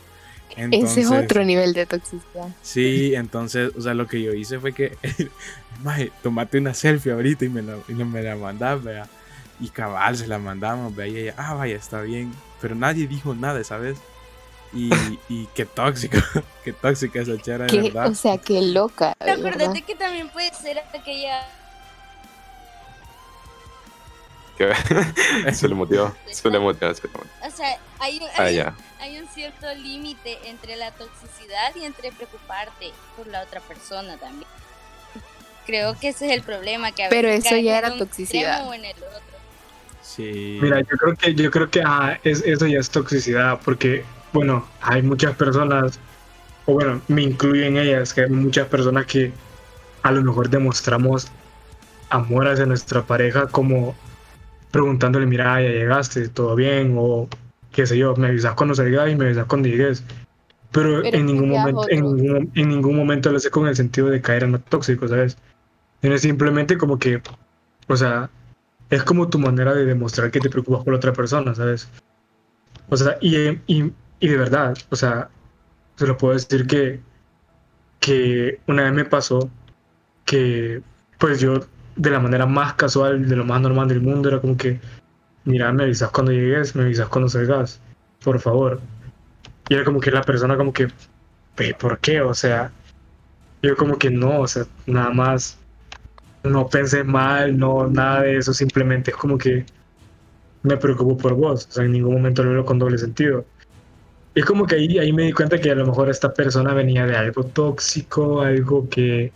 Ese 0.56 1.02
es 1.02 1.10
otro 1.10 1.44
nivel 1.44 1.72
de 1.72 1.86
toxicidad. 1.86 2.48
Sí, 2.62 3.14
entonces, 3.14 3.72
o 3.76 3.80
sea, 3.80 3.94
lo 3.94 4.06
que 4.06 4.20
yo 4.22 4.32
hice 4.32 4.58
fue 4.58 4.72
que, 4.72 4.96
maje, 5.82 6.10
tomate 6.22 6.58
una 6.58 6.74
selfie 6.74 7.12
ahorita 7.12 7.44
y 7.44 7.48
me 7.48 7.62
la, 7.62 7.76
y 7.88 7.92
me 7.92 8.22
la 8.22 8.36
mandás, 8.36 8.82
vea. 8.82 9.08
Y 9.60 9.68
cabal, 9.68 10.16
se 10.16 10.26
la 10.26 10.38
mandamos, 10.38 10.94
vea. 10.94 11.06
Y 11.06 11.18
ella, 11.18 11.34
ah, 11.36 11.54
vaya, 11.54 11.76
está 11.76 12.00
bien. 12.00 12.32
Pero 12.60 12.74
nadie 12.74 13.06
dijo 13.06 13.34
nada, 13.34 13.62
¿sabes? 13.62 13.98
Y, 14.72 14.90
y 15.28 15.46
qué 15.54 15.64
tóxico, 15.64 16.18
qué 16.64 16.72
tóxica 16.72 17.20
esa 17.20 17.38
chera, 17.38 17.66
de 17.66 17.82
verdad. 17.82 18.10
o 18.10 18.14
sea, 18.14 18.36
qué 18.36 18.60
loca. 18.60 19.14
acuérdate 19.20 19.82
que 19.82 19.94
también 19.94 20.28
puede 20.28 20.52
ser 20.54 20.78
aquella 20.78 21.46
se 25.52 25.68
le 25.68 25.74
motivó, 25.74 26.14
se 26.30 26.50
le 26.50 26.58
motivó, 26.58 26.94
se 26.94 27.02
le 27.06 27.08
motivó. 27.12 27.24
O 27.46 27.50
sea, 27.50 27.78
hay, 28.00 28.18
un- 28.18 28.28
Ah, 28.36 28.74
hay, 29.00 29.18
un 29.18 29.28
cierto 29.28 29.72
límite 29.74 30.38
entre 30.44 30.76
la 30.76 30.90
toxicidad 30.92 31.74
y 31.76 31.84
entre 31.84 32.10
preocuparte 32.12 32.92
por 33.16 33.26
la 33.28 33.42
otra 33.42 33.60
persona 33.60 34.16
también. 34.16 34.48
Creo 35.66 35.98
que 35.98 36.08
ese 36.08 36.26
es 36.26 36.32
el 36.32 36.42
problema 36.42 36.92
que 36.92 37.04
a 37.04 37.08
Pero 37.08 37.28
veces 37.28 37.46
eso 37.52 37.56
ya 37.56 37.78
era 37.78 37.96
toxicidad. 37.96 38.52
extremo 38.52 38.70
o 38.70 38.74
en 38.74 38.84
el 38.86 38.96
otro. 38.96 39.38
Sí. 40.02 40.58
Mira, 40.62 40.80
yo 40.80 40.96
creo 40.96 41.14
que, 41.14 41.34
yo 41.34 41.50
creo 41.50 41.70
que 41.70 41.82
ah, 41.84 42.18
es, 42.24 42.42
eso 42.46 42.66
ya 42.66 42.78
es 42.78 42.88
toxicidad, 42.90 43.60
porque, 43.64 44.04
bueno, 44.32 44.66
hay 44.80 45.02
muchas 45.02 45.36
personas, 45.36 46.00
o 46.64 46.72
bueno, 46.72 47.02
me 47.08 47.22
incluyo 47.22 47.64
en 47.64 47.76
ellas, 47.76 48.14
que 48.14 48.22
hay 48.22 48.30
muchas 48.30 48.66
personas 48.68 49.04
que 49.06 49.32
a 50.02 50.10
lo 50.10 50.22
mejor 50.22 50.48
demostramos 50.48 51.28
amor 52.08 52.48
hacia 52.48 52.64
nuestra 52.64 53.02
pareja 53.02 53.46
como 53.48 53.94
preguntándole, 54.70 55.26
mira, 55.26 55.60
ya 55.62 55.68
llegaste, 55.68 56.28
todo 56.28 56.54
bien, 56.54 56.94
o 56.98 57.28
qué 57.72 57.86
sé 57.86 57.98
yo, 57.98 58.14
me 58.16 58.28
avisas 58.28 58.54
cuando 58.54 58.74
salgas 58.74 59.10
y 59.10 59.16
me 59.16 59.26
avisas 59.26 59.46
cuando 59.46 59.68
llegues. 59.68 60.04
Pero, 60.72 61.02
Pero 61.02 61.16
en, 61.16 61.26
ningún 61.26 61.50
momento, 61.50 61.88
en, 61.88 62.04
ningún, 62.04 62.52
en 62.54 62.68
ningún 62.68 62.96
momento 62.96 63.30
lo 63.30 63.38
hace 63.38 63.50
con 63.50 63.66
el 63.66 63.76
sentido 63.76 64.08
de 64.08 64.20
caer 64.20 64.44
en 64.44 64.52
lo 64.52 64.60
tóxico, 64.60 65.08
¿sabes? 65.08 65.38
Es 66.02 66.20
simplemente 66.20 66.76
como 66.76 66.98
que, 66.98 67.22
o 67.88 67.96
sea, 67.96 68.30
es 68.90 69.02
como 69.02 69.28
tu 69.28 69.38
manera 69.38 69.74
de 69.74 69.84
demostrar 69.84 70.30
que 70.30 70.40
te 70.40 70.50
preocupas 70.50 70.84
por 70.84 70.92
la 70.92 70.98
otra 70.98 71.12
persona, 71.12 71.54
¿sabes? 71.54 71.88
O 72.88 72.96
sea, 72.96 73.16
y, 73.20 73.36
y, 73.66 73.92
y 74.20 74.28
de 74.28 74.36
verdad, 74.36 74.76
o 74.90 74.96
sea, 74.96 75.30
se 75.96 76.06
lo 76.06 76.16
puedo 76.16 76.34
decir 76.34 76.66
que, 76.66 77.00
que 78.00 78.60
una 78.66 78.84
vez 78.84 78.92
me 78.92 79.04
pasó 79.04 79.50
que, 80.24 80.82
pues 81.18 81.40
yo, 81.40 81.60
de 81.98 82.10
la 82.10 82.20
manera 82.20 82.46
más 82.46 82.74
casual, 82.74 83.28
de 83.28 83.36
lo 83.36 83.44
más 83.44 83.60
normal 83.60 83.88
del 83.88 84.00
mundo, 84.00 84.28
era 84.28 84.40
como 84.40 84.56
que, 84.56 84.80
mira, 85.44 85.72
me 85.72 85.82
avisas 85.82 86.10
cuando 86.10 86.32
llegues, 86.32 86.74
me 86.76 86.84
avisas 86.84 87.08
cuando 87.08 87.28
salgas, 87.28 87.80
por 88.22 88.38
favor. 88.38 88.80
Y 89.68 89.74
era 89.74 89.84
como 89.84 90.00
que 90.00 90.12
la 90.12 90.22
persona 90.22 90.56
como 90.56 90.72
que, 90.72 90.88
"Pe, 91.56 91.74
¿por 91.74 91.98
qué? 91.98 92.20
O 92.22 92.32
sea, 92.34 92.70
yo 93.62 93.76
como 93.76 93.98
que 93.98 94.10
no, 94.10 94.40
o 94.40 94.46
sea, 94.46 94.64
nada 94.86 95.10
más 95.10 95.58
no 96.44 96.68
pensé 96.68 97.02
mal, 97.04 97.58
no, 97.58 97.88
nada 97.88 98.22
de 98.22 98.38
eso, 98.38 98.52
simplemente 98.54 99.10
es 99.10 99.16
como 99.16 99.36
que 99.36 99.66
me 100.62 100.76
preocupo 100.76 101.16
por 101.16 101.34
vos, 101.34 101.66
o 101.68 101.72
sea, 101.72 101.84
en 101.84 101.92
ningún 101.92 102.14
momento 102.14 102.44
lo 102.44 102.52
veo 102.52 102.64
con 102.64 102.78
doble 102.78 102.98
sentido. 102.98 103.44
Y 104.34 104.40
es 104.40 104.46
como 104.46 104.66
que 104.66 104.76
ahí, 104.76 104.98
ahí 104.98 105.12
me 105.12 105.24
di 105.24 105.32
cuenta 105.32 105.60
que 105.60 105.70
a 105.72 105.74
lo 105.74 105.86
mejor 105.86 106.08
esta 106.10 106.32
persona 106.32 106.74
venía 106.74 107.06
de 107.06 107.16
algo 107.16 107.44
tóxico, 107.44 108.40
algo 108.42 108.88
que 108.88 109.32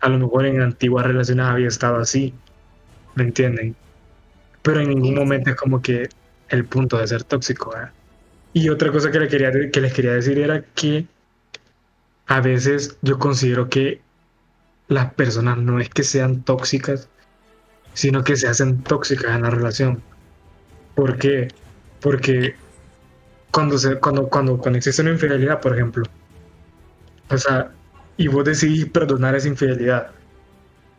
a 0.00 0.08
lo 0.08 0.18
mejor 0.18 0.46
en 0.46 0.62
antiguas 0.62 1.06
relaciones 1.06 1.46
había 1.46 1.68
estado 1.68 1.96
así, 1.96 2.34
¿me 3.14 3.24
entienden? 3.24 3.74
Pero 4.62 4.80
en 4.80 4.90
ningún 4.90 5.14
momento 5.14 5.50
es 5.50 5.56
como 5.56 5.80
que 5.82 6.08
el 6.48 6.64
punto 6.64 6.98
de 6.98 7.06
ser 7.06 7.24
tóxico. 7.24 7.74
Y 8.52 8.68
otra 8.68 8.90
cosa 8.90 9.10
que 9.10 9.20
les 9.20 9.92
quería 9.92 10.12
decir 10.12 10.38
era 10.38 10.62
que 10.74 11.06
a 12.26 12.40
veces 12.40 12.96
yo 13.02 13.18
considero 13.18 13.68
que 13.68 14.00
las 14.88 15.12
personas 15.14 15.58
no 15.58 15.80
es 15.80 15.88
que 15.88 16.02
sean 16.02 16.42
tóxicas, 16.42 17.08
sino 17.94 18.24
que 18.24 18.36
se 18.36 18.48
hacen 18.48 18.82
tóxicas 18.82 19.34
en 19.34 19.42
la 19.42 19.50
relación. 19.50 20.02
¿Por 20.94 21.18
qué? 21.18 21.48
Porque 22.00 22.54
cuando, 23.50 23.78
se, 23.78 23.96
cuando, 23.96 24.28
cuando, 24.28 24.58
cuando 24.58 24.78
existe 24.78 25.02
una 25.02 25.12
infidelidad, 25.12 25.60
por 25.60 25.74
ejemplo, 25.74 26.04
o 27.30 27.36
sea, 27.36 27.70
y 28.18 28.28
vos 28.28 28.44
decidís 28.44 28.86
perdonar 28.90 29.34
esa 29.36 29.48
infidelidad, 29.48 30.10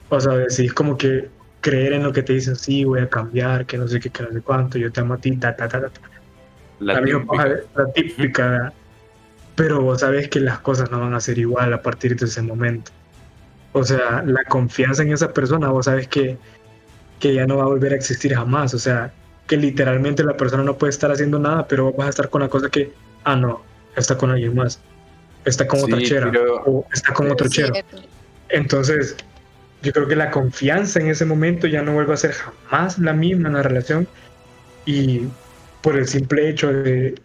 o 0.10 0.20
sea, 0.20 0.34
decidís 0.36 0.74
como 0.74 0.98
que 0.98 1.30
creer 1.62 1.94
en 1.94 2.04
lo 2.04 2.14
que 2.14 2.24
te 2.24 2.34
dicen, 2.34 2.56
sí, 2.56 2.86
voy 2.86 3.02
a 3.02 3.10
cambiar, 3.10 3.68
que 3.68 3.78
no 3.78 3.88
sé 3.88 4.00
qué, 4.00 4.10
que 4.10 4.24
no 4.24 4.32
sé 4.32 4.42
cuánto, 4.42 4.80
yo 4.80 4.92
te 4.92 5.02
amo 5.02 5.16
a 5.16 5.20
ti, 5.20 5.38
ta, 5.38 5.56
ta, 5.56 5.68
ta, 5.70 5.82
ta. 5.90 6.02
La 6.80 6.96
La, 6.96 7.04
típica. 7.04 7.48
la 7.76 7.94
típica, 7.94 8.48
¿verdad? 8.50 8.74
pero 9.56 9.82
vos 9.82 10.00
sabes 10.00 10.30
que 10.30 10.40
las 10.40 10.60
cosas 10.62 10.90
no 10.90 11.02
van 11.02 11.14
a 11.14 11.20
ser 11.20 11.38
igual 11.38 11.74
a 11.74 11.82
partir 11.82 12.16
de 12.16 12.26
ese 12.28 12.42
momento. 12.42 12.92
O 13.74 13.84
sea, 13.84 14.24
la 14.26 14.46
confianza 14.46 15.04
en 15.04 15.12
esa 15.12 15.34
persona, 15.34 15.70
vos 15.70 15.86
sabes 15.86 16.08
que, 16.08 16.38
que 17.20 17.34
ya 17.34 17.46
no 17.46 17.58
va 17.58 17.64
a 17.64 17.68
volver 17.68 17.92
a 17.94 17.98
existir 17.98 18.34
jamás. 18.34 18.74
O 18.74 18.80
sea, 18.80 19.14
que 19.48 19.58
literalmente 19.58 20.24
la 20.24 20.38
persona 20.38 20.64
no 20.64 20.78
puede 20.78 20.92
estar 20.92 21.12
haciendo 21.12 21.40
nada, 21.40 21.68
pero 21.68 21.92
vas 21.94 22.08
a 22.08 22.10
estar 22.12 22.30
con 22.30 22.42
la 22.42 22.50
cosa 22.50 22.70
que, 22.70 22.94
ah, 23.26 23.36
no, 23.36 23.66
está 23.98 24.18
con 24.18 24.32
alguien 24.32 24.56
más, 24.56 24.82
está 25.46 25.68
con 25.68 25.80
otra 25.84 25.98
Sí, 25.98 26.06
chera, 26.06 26.32
pero- 26.32 26.64
o 26.66 26.86
está 26.94 27.14
con 27.14 27.32
otro 27.32 27.48
chero. 27.50 27.74
Entonces, 28.50 29.16
yo 29.82 29.92
creo 29.94 30.08
que 30.08 30.16
la 30.16 30.32
confianza 30.32 31.00
en 31.00 31.08
ese 31.08 31.26
momento 31.26 31.68
ya 31.68 31.82
no 31.82 31.94
vuelve 31.94 32.14
a 32.14 32.18
ser 32.18 32.34
jamás 32.34 33.00
la 33.00 33.14
misma 33.14 33.48
en 33.50 33.54
la 33.56 33.64
relación. 33.64 34.08
Y 34.86 35.22
por 35.82 35.96
el 35.96 36.08
simple 36.08 36.50
hecho 36.50 36.74
de, 36.74 37.16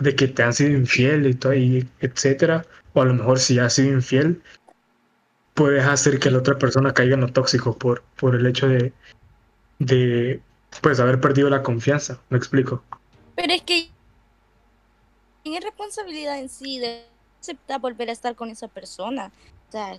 de 0.00 0.14
que 0.16 0.28
te 0.28 0.42
han 0.42 0.52
sido 0.54 0.70
infiel 0.70 1.26
y 1.26 1.34
todo, 1.34 1.54
y 1.54 1.86
etcétera, 2.00 2.64
o 2.94 3.02
a 3.02 3.04
lo 3.04 3.14
mejor 3.14 3.38
si 3.38 3.58
has 3.58 3.74
sido 3.74 3.92
infiel, 3.92 4.40
puedes 5.54 5.84
hacer 5.84 6.18
que 6.20 6.30
la 6.30 6.38
otra 6.38 6.56
persona 6.58 6.94
caiga 6.94 7.14
en 7.14 7.22
lo 7.22 7.28
tóxico 7.32 7.76
por, 7.76 8.02
por 8.16 8.34
el 8.36 8.46
hecho 8.46 8.68
de, 8.68 8.92
de 9.80 10.40
pues 10.80 11.00
haber 11.00 11.20
perdido 11.20 11.50
la 11.50 11.62
confianza. 11.62 12.20
¿Me 12.30 12.38
explico? 12.38 12.82
Pero 13.34 13.52
es 13.52 13.62
que 13.62 13.90
es 15.44 15.64
responsabilidad 15.64 16.38
en 16.38 16.48
sí 16.48 16.78
de 16.78 17.04
aceptar 17.40 17.80
volver 17.80 18.08
a 18.10 18.12
estar 18.12 18.34
con 18.34 18.50
esa 18.50 18.68
persona. 18.68 19.30
O 19.68 19.72
sea, 19.72 19.98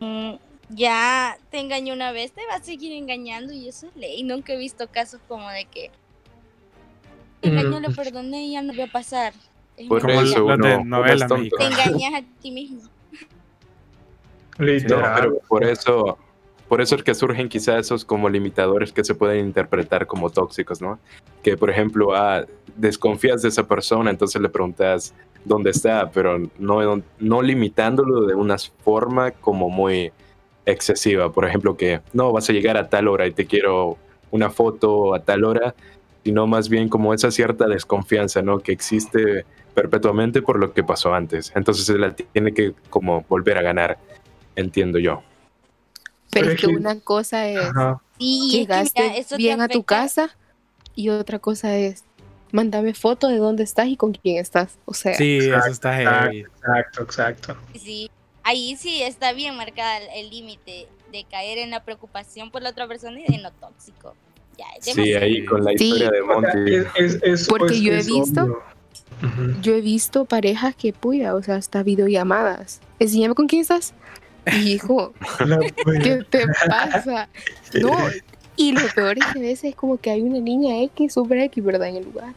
mm, 0.00 0.34
ya 0.70 1.38
te 1.50 1.58
engañó 1.60 1.94
una 1.94 2.12
vez, 2.12 2.32
te 2.32 2.42
va 2.46 2.56
a 2.56 2.62
seguir 2.62 2.92
engañando 2.92 3.52
y 3.52 3.68
eso 3.68 3.86
es 3.88 3.96
ley. 3.96 4.22
Nunca 4.22 4.52
he 4.52 4.56
visto 4.56 4.86
casos 4.88 5.20
como 5.28 5.48
de 5.50 5.64
que 5.64 5.90
te 7.40 7.48
engañó, 7.48 7.80
lo 7.80 7.90
Mm. 7.90 7.94
perdoné 7.94 8.46
y 8.46 8.52
ya 8.52 8.62
no 8.62 8.76
va 8.76 8.84
a 8.84 8.88
pasar. 8.88 9.32
Es 9.76 9.86
Por 9.88 10.10
eso 10.10 10.34
de 10.34 10.40
uno, 10.42 10.54
uno 10.54 10.84
novela. 10.84 11.26
Te 11.28 11.64
engañas 11.64 12.14
a 12.14 12.40
ti 12.42 12.50
mismo. 12.50 12.82
No, 14.58 14.64
Literal. 14.64 15.14
pero 15.22 15.38
por 15.48 15.62
eso, 15.64 16.18
por 16.68 16.80
eso 16.80 16.94
es 16.96 17.02
que 17.02 17.14
surgen 17.14 17.48
quizás 17.48 17.80
esos 17.80 18.04
como 18.04 18.28
limitadores 18.28 18.92
que 18.92 19.02
se 19.02 19.14
pueden 19.14 19.46
interpretar 19.46 20.06
como 20.06 20.30
tóxicos, 20.30 20.80
¿no? 20.82 20.98
Que 21.42 21.56
por 21.56 21.70
ejemplo, 21.70 22.14
ah, 22.14 22.44
desconfías 22.76 23.42
de 23.42 23.48
esa 23.48 23.66
persona, 23.66 24.10
entonces 24.10 24.40
le 24.40 24.48
preguntas 24.48 25.14
dónde 25.44 25.70
está, 25.70 26.10
pero 26.10 26.38
no, 26.58 27.02
no 27.18 27.42
limitándolo 27.42 28.26
de 28.26 28.34
una 28.34 28.56
forma 28.58 29.30
como 29.30 29.70
muy 29.70 30.12
excesiva. 30.66 31.32
Por 31.32 31.46
ejemplo, 31.46 31.76
que 31.76 32.00
no 32.12 32.32
vas 32.32 32.48
a 32.50 32.52
llegar 32.52 32.76
a 32.76 32.88
tal 32.88 33.08
hora 33.08 33.26
y 33.26 33.32
te 33.32 33.46
quiero 33.46 33.96
una 34.30 34.50
foto 34.50 35.14
a 35.14 35.20
tal 35.20 35.44
hora, 35.44 35.74
sino 36.22 36.46
más 36.46 36.68
bien 36.68 36.88
como 36.88 37.14
esa 37.14 37.30
cierta 37.30 37.66
desconfianza, 37.66 38.42
¿no? 38.42 38.58
Que 38.60 38.72
existe 38.72 39.46
perpetuamente 39.74 40.42
por 40.42 40.58
lo 40.58 40.72
que 40.74 40.84
pasó 40.84 41.14
antes. 41.14 41.52
Entonces 41.54 41.86
se 41.86 41.98
la 41.98 42.14
tiene 42.14 42.52
que 42.52 42.74
como 42.90 43.24
volver 43.28 43.56
a 43.56 43.62
ganar, 43.62 43.98
entiendo 44.54 44.98
yo. 44.98 45.22
Pero 46.30 46.46
Pero 46.46 46.52
es 46.54 46.60
que 46.60 46.66
que- 46.66 46.76
una 46.76 47.00
cosa 47.00 47.48
es 47.48 47.58
Ajá. 47.58 48.00
Sí, 48.18 48.46
es 48.46 48.52
que 48.52 48.58
llegaste 48.58 49.02
mira, 49.02 49.16
eso 49.16 49.36
bien 49.36 49.60
a 49.60 49.68
tu 49.68 49.82
casa 49.84 50.36
y 50.94 51.08
otra 51.10 51.38
cosa 51.38 51.76
es 51.76 52.04
mándame 52.52 52.94
foto 52.94 53.28
de 53.28 53.36
dónde 53.38 53.62
estás 53.62 53.86
y 53.88 53.96
con 53.96 54.12
quién 54.12 54.38
estás. 54.38 54.78
O 54.84 54.94
sea, 54.94 55.14
Sí, 55.14 55.38
eso 55.38 55.48
Exacto, 55.48 55.70
está 55.72 56.00
exacto. 56.00 56.24
heavy. 56.24 56.40
Exacto, 56.40 57.02
exacto. 57.02 57.56
Sí, 57.74 58.10
ahí 58.42 58.76
sí 58.76 59.02
está 59.02 59.32
bien 59.32 59.56
marcada 59.56 59.98
el- 60.14 60.30
límite 60.30 60.88
de 61.12 61.24
caer 61.24 61.58
en 61.58 61.70
la 61.70 61.84
preocupación 61.84 62.50
por 62.50 62.62
la 62.62 62.70
otra 62.70 62.86
persona 62.88 63.18
y 63.20 63.32
de 63.32 63.38
no 63.42 63.50
tóxico. 63.52 64.14
Ya, 64.58 64.66
Sí, 64.80 65.14
ahí 65.14 65.44
con 65.44 65.64
la 65.64 65.70
Sí. 65.76 65.84
historia 65.84 66.10
de 66.10 66.20
O 66.20 66.26
sea, 66.26 66.54
Monty. 66.54 66.74
es- 66.74 66.86
es- 66.96 67.22
es- 67.22 67.46
Porque 67.48 67.74
es- 67.74 67.80
yo 67.80 67.92
he 67.92 68.02
visto- 68.02 68.42
obvio. 68.42 68.62
Yo 69.62 69.74
he 69.74 69.80
visto 69.80 70.24
parejas 70.26 70.74
que 70.76 70.92
puya, 70.92 71.34
o 71.34 71.42
sea, 71.42 71.56
hasta 71.56 71.82
videollamadas. 71.82 72.80
Enséñame 72.98 73.34
con 73.34 73.46
quién 73.46 73.62
estás. 73.62 73.94
Hijo. 74.56 75.12
¿qué 76.02 76.24
te 76.30 76.44
pasa? 76.68 77.28
No, 77.80 77.92
y 78.56 78.72
lo 78.72 78.80
peor 78.94 79.18
es 79.18 79.24
que 79.32 79.38
a 79.38 79.42
veces 79.42 79.64
es 79.70 79.74
como 79.76 79.98
que 79.98 80.10
hay 80.10 80.22
una 80.22 80.40
niña 80.40 80.82
X, 80.82 81.12
super 81.14 81.38
X, 81.38 81.62
¿verdad? 81.64 81.88
En 81.88 81.96
el 81.96 82.04
lugar. 82.04 82.34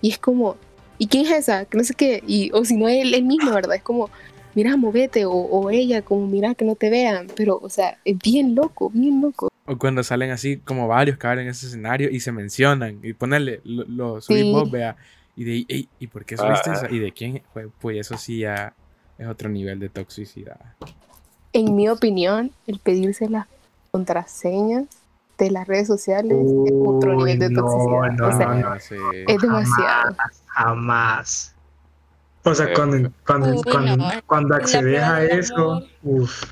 Y 0.00 0.10
es 0.10 0.18
como, 0.18 0.56
¿y 0.98 1.06
quién 1.08 1.26
es 1.26 1.32
esa? 1.32 1.64
Que 1.64 1.76
no 1.78 1.84
sé 1.84 1.94
qué. 1.94 2.22
Y, 2.26 2.50
o 2.52 2.64
si 2.64 2.76
no, 2.76 2.88
él, 2.88 3.14
él 3.14 3.24
mismo, 3.24 3.50
¿verdad? 3.52 3.76
Es 3.76 3.82
como, 3.82 4.10
mira, 4.54 4.76
movete. 4.76 5.24
O, 5.24 5.32
o 5.32 5.70
ella, 5.70 6.02
como, 6.02 6.26
mira, 6.26 6.54
que 6.54 6.64
no 6.64 6.76
te 6.76 6.90
vean. 6.90 7.26
Pero, 7.34 7.58
o 7.60 7.68
sea, 7.68 7.98
es 8.04 8.16
bien 8.18 8.54
loco, 8.54 8.90
bien 8.90 9.20
loco. 9.20 9.48
O 9.66 9.78
cuando 9.78 10.02
salen 10.04 10.30
así 10.30 10.58
como 10.58 10.86
varios 10.86 11.16
que 11.16 11.26
en 11.26 11.48
ese 11.48 11.66
escenario 11.66 12.10
y 12.10 12.20
se 12.20 12.30
mencionan 12.32 13.00
y 13.02 13.14
ponerle 13.14 13.60
lo, 13.64 13.84
lo 13.84 14.20
subís 14.20 14.42
Sí. 14.42 14.70
vea. 14.70 14.96
Y 15.36 15.44
de 15.44 15.64
"Ey, 15.68 15.88
¿y 15.98 16.06
por 16.06 16.24
qué 16.24 16.36
subiste 16.36 16.70
Ah. 16.70 16.74
eso? 16.74 16.94
¿Y 16.94 16.98
de 17.00 17.10
quién? 17.12 17.42
Pues, 17.52 17.66
pues 17.80 17.96
eso 17.98 18.16
sí 18.18 18.40
ya 18.40 18.74
es 19.18 19.26
otro 19.26 19.48
nivel 19.48 19.80
de 19.80 19.88
toxicidad. 19.88 20.60
En 21.54 21.74
mi 21.74 21.88
opinión, 21.88 22.50
el 22.66 22.78
pedirse 22.78 23.28
las 23.28 23.46
contraseñas 23.92 24.86
de 25.38 25.50
las 25.50 25.66
redes 25.66 25.86
sociales 25.86 26.32
es 26.32 26.72
otro 26.84 27.14
nivel 27.14 27.38
de 27.38 27.50
toxicidad. 27.50 28.12
no, 28.12 28.28
o 28.28 28.32
sea, 28.36 28.46
no, 28.54 28.80
sí. 28.80 28.96
es 29.26 29.40
demasiado. 29.40 30.16
Jamás. 30.48 31.54
O 32.44 32.54
sea, 32.54 32.74
cuando, 32.74 33.10
cuando, 33.26 33.54
Uy, 33.54 33.62
cuando, 33.62 33.96
no. 33.96 34.10
cuando 34.26 34.54
accedes 34.54 35.02
a 35.02 35.24
eso, 35.24 35.82
uff. 36.02 36.44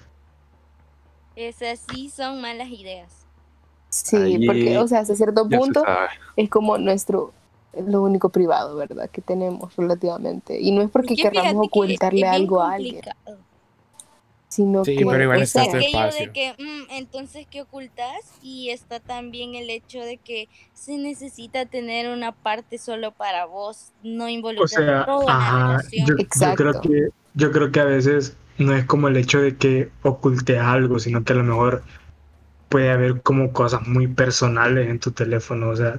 Esas 1.37 1.81
sí 1.91 2.09
son 2.09 2.41
malas 2.41 2.69
ideas. 2.69 3.27
Sí, 3.89 4.47
porque, 4.47 4.79
o 4.79 4.89
sea, 4.89 5.01
hasta 5.01 5.15
cierto 5.15 5.47
punto 5.49 5.85
es 6.37 6.49
como 6.49 6.79
nuestro, 6.79 7.33
lo 7.87 8.03
único 8.03 8.31
privado, 8.31 8.77
¿verdad? 8.77 9.11
Que 9.11 9.21
tenemos 9.21 9.75
relativamente. 9.77 10.59
Y 10.59 10.71
no 10.71 10.81
es 10.81 10.91
porque 10.91 11.15
queramos 11.15 11.53
que 11.53 11.67
ocultarle 11.67 12.27
algo 12.27 12.63
a 12.63 12.73
alguien, 12.73 13.03
complicado. 13.03 13.52
Sino 14.53 14.85
Sí, 14.85 14.97
que... 14.97 15.07
pero 15.07 15.23
igual 15.23 15.41
Es 15.41 15.49
está 15.49 15.63
este 15.63 15.77
aquello 15.79 15.99
espacio. 15.99 16.27
de 16.27 16.33
que, 16.33 16.53
mm, 16.59 16.91
entonces, 16.91 17.47
¿qué 17.51 17.63
ocultas? 17.63 18.21
Y 18.43 18.69
está 18.69 19.01
también 19.01 19.55
el 19.55 19.71
hecho 19.71 20.01
de 20.01 20.19
que 20.19 20.49
se 20.75 20.99
necesita 20.99 21.65
tener 21.65 22.11
una 22.11 22.33
parte 22.33 22.77
solo 22.77 23.13
para 23.13 23.47
vos, 23.47 23.93
no 24.03 24.25
O 24.25 24.29
involucrar 24.29 24.69
sea, 24.69 25.07
todo 25.07 25.23
en 25.23 25.27
la 25.29 25.37
ajá, 25.37 25.79
yo, 25.91 26.15
yo 26.19 26.55
creo 26.55 26.81
que, 26.83 27.09
yo 27.35 27.51
creo 27.51 27.73
que 27.73 27.81
a 27.81 27.85
veces 27.85 28.37
no 28.59 28.75
es 28.75 28.85
como 28.85 29.09
el 29.09 29.17
hecho 29.17 29.41
de 29.41 29.57
que 29.57 29.89
ocultes 30.03 30.59
algo, 30.59 30.99
sino 30.99 31.25
que 31.25 31.33
a 31.33 31.37
lo 31.37 31.45
mejor 31.45 31.83
puede 32.69 32.91
haber 32.91 33.23
como 33.23 33.53
cosas 33.53 33.87
muy 33.89 34.07
personales 34.07 34.87
en 34.89 34.99
tu 34.99 35.13
teléfono, 35.13 35.71
o 35.71 35.77
sea, 35.77 35.99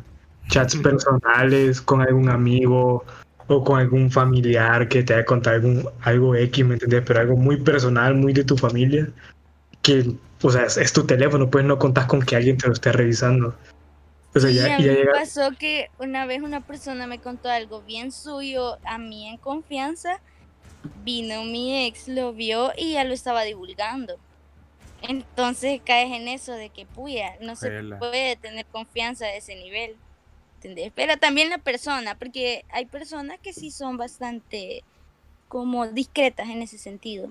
chats 0.49 0.75
personales 0.75 1.81
con 1.81 2.01
algún 2.01 2.29
amigo 2.29 3.03
o 3.47 3.63
con 3.63 3.79
algún 3.79 4.12
familiar 4.12 4.88
que 4.88 5.03
te 5.03 5.13
haya 5.13 5.25
contado 5.25 5.56
algún, 5.58 5.89
algo 6.01 6.36
X, 6.36 6.65
¿me 6.65 6.73
entiendes? 6.73 7.03
Pero 7.06 7.19
algo 7.19 7.36
muy 7.36 7.58
personal, 7.58 8.15
muy 8.15 8.34
de 8.34 8.43
tu 8.43 8.58
familia, 8.58 9.08
que, 9.82 10.15
o 10.41 10.49
sea, 10.49 10.65
es, 10.65 10.77
es 10.77 10.93
tu 10.93 11.06
teléfono, 11.06 11.49
pues 11.49 11.65
no 11.65 11.77
contás 11.77 12.06
con 12.06 12.21
que 12.21 12.36
alguien 12.36 12.58
te 12.58 12.67
lo 12.67 12.73
esté 12.73 12.91
revisando. 12.91 13.56
O 14.36 14.39
sea, 14.39 14.49
Sí, 14.49 14.56
ya, 14.56 14.75
a 14.75 14.77
mí 14.77 14.84
ya 14.86 14.91
me 14.91 14.97
llega... 14.97 15.12
pasó 15.13 15.51
que 15.58 15.89
una 15.99 16.25
vez 16.25 16.41
una 16.41 16.62
persona 16.62 17.06
me 17.06 17.19
contó 17.19 17.49
algo 17.49 17.82
bien 17.82 18.12
suyo 18.12 18.77
a 18.84 18.97
mí 18.97 19.27
en 19.27 19.38
confianza. 19.38 20.19
Vino 21.03 21.43
mi 21.43 21.86
ex, 21.86 22.08
lo 22.08 22.34
vio 22.34 22.71
y 22.77 22.93
ya 22.93 23.03
lo 23.03 23.13
estaba 23.13 23.43
divulgando. 23.43 24.17
Entonces 25.01 25.82
caes 25.86 26.12
en 26.13 26.27
eso 26.27 26.53
de 26.53 26.69
que, 26.69 26.86
puya, 26.86 27.36
no 27.41 27.56
se 27.56 27.69
puede 27.99 28.36
tener 28.38 28.65
confianza 28.65 29.25
a 29.25 29.36
ese 29.36 29.56
nivel. 29.56 29.95
¿Entendés? 30.63 30.93
Pero 30.95 31.17
también 31.17 31.49
la 31.49 31.58
persona, 31.58 32.17
porque 32.17 32.63
hay 32.71 32.86
personas 32.86 33.38
que 33.39 33.52
sí 33.52 33.69
son 33.69 33.97
bastante 33.97 34.82
como 35.49 35.88
discretas 35.88 36.47
en 36.47 36.62
ese 36.62 36.78
sentido. 36.78 37.30